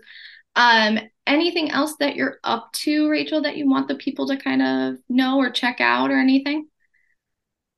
Um, 0.56 0.98
anything 1.26 1.70
else 1.70 1.94
that 2.00 2.16
you're 2.16 2.38
up 2.42 2.72
to, 2.72 3.08
Rachel, 3.08 3.42
that 3.42 3.56
you 3.56 3.70
want 3.70 3.86
the 3.86 3.94
people 3.94 4.26
to 4.28 4.36
kind 4.36 4.62
of 4.62 4.96
know 5.08 5.38
or 5.38 5.50
check 5.50 5.80
out 5.80 6.10
or 6.10 6.18
anything? 6.18 6.66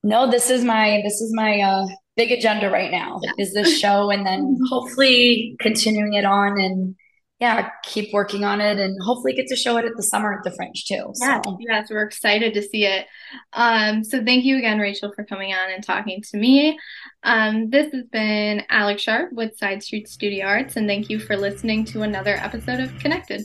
no 0.02 0.30
this 0.30 0.50
is 0.50 0.64
my 0.64 1.00
this 1.04 1.20
is 1.20 1.32
my 1.34 1.60
uh 1.60 1.86
big 2.16 2.32
agenda 2.32 2.70
right 2.70 2.90
now 2.90 3.20
yeah. 3.22 3.32
is 3.38 3.52
this 3.52 3.78
show 3.78 4.10
and 4.10 4.26
then 4.26 4.58
hopefully 4.68 5.56
continuing 5.60 6.14
it 6.14 6.24
on 6.24 6.60
and 6.60 6.94
yeah 7.40 7.70
keep 7.82 8.12
working 8.12 8.44
on 8.44 8.60
it 8.60 8.78
and 8.78 8.96
hopefully 9.02 9.32
get 9.32 9.46
to 9.46 9.56
show 9.56 9.76
it 9.78 9.84
at 9.84 9.96
the 9.96 10.02
summer 10.02 10.32
at 10.34 10.44
the 10.44 10.50
Fringe 10.50 10.84
too 10.84 11.12
yeah 11.20 11.40
so. 11.44 11.56
yes 11.60 11.90
we're 11.90 12.02
excited 12.02 12.54
to 12.54 12.62
see 12.62 12.84
it 12.84 13.06
um 13.54 14.04
so 14.04 14.22
thank 14.24 14.44
you 14.44 14.58
again 14.58 14.78
rachel 14.78 15.12
for 15.14 15.24
coming 15.24 15.52
on 15.52 15.72
and 15.72 15.82
talking 15.82 16.22
to 16.22 16.36
me 16.36 16.78
um 17.24 17.70
this 17.70 17.92
has 17.92 18.04
been 18.06 18.62
alex 18.68 19.02
sharp 19.02 19.32
with 19.32 19.56
side 19.58 19.82
street 19.82 20.08
studio 20.08 20.46
arts 20.46 20.76
and 20.76 20.86
thank 20.86 21.08
you 21.08 21.18
for 21.18 21.36
listening 21.36 21.84
to 21.84 22.02
another 22.02 22.34
episode 22.36 22.80
of 22.80 22.96
connected 22.98 23.42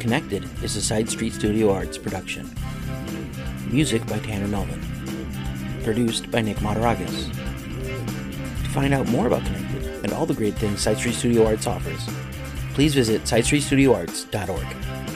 Connected 0.00 0.48
is 0.64 0.76
a 0.76 0.82
Side 0.82 1.10
Street 1.10 1.34
Studio 1.34 1.70
Arts 1.70 1.98
production. 1.98 2.50
Music 3.72 4.04
by 4.08 4.18
Tanner 4.18 4.48
Melvin. 4.48 4.80
Produced 5.84 6.28
by 6.30 6.40
Nick 6.40 6.56
Mataragas. 6.56 7.28
To 7.28 8.70
find 8.70 8.92
out 8.92 9.06
more 9.08 9.28
about 9.28 9.44
Connected 9.44 9.84
and 10.02 10.12
all 10.12 10.26
the 10.26 10.34
great 10.34 10.54
things 10.54 10.80
Side 10.80 10.98
Street 10.98 11.14
Studio 11.14 11.46
Arts 11.46 11.68
offers, 11.68 12.08
please 12.74 12.94
visit 12.94 13.22
sidestreetstudioarts.org. 13.22 15.09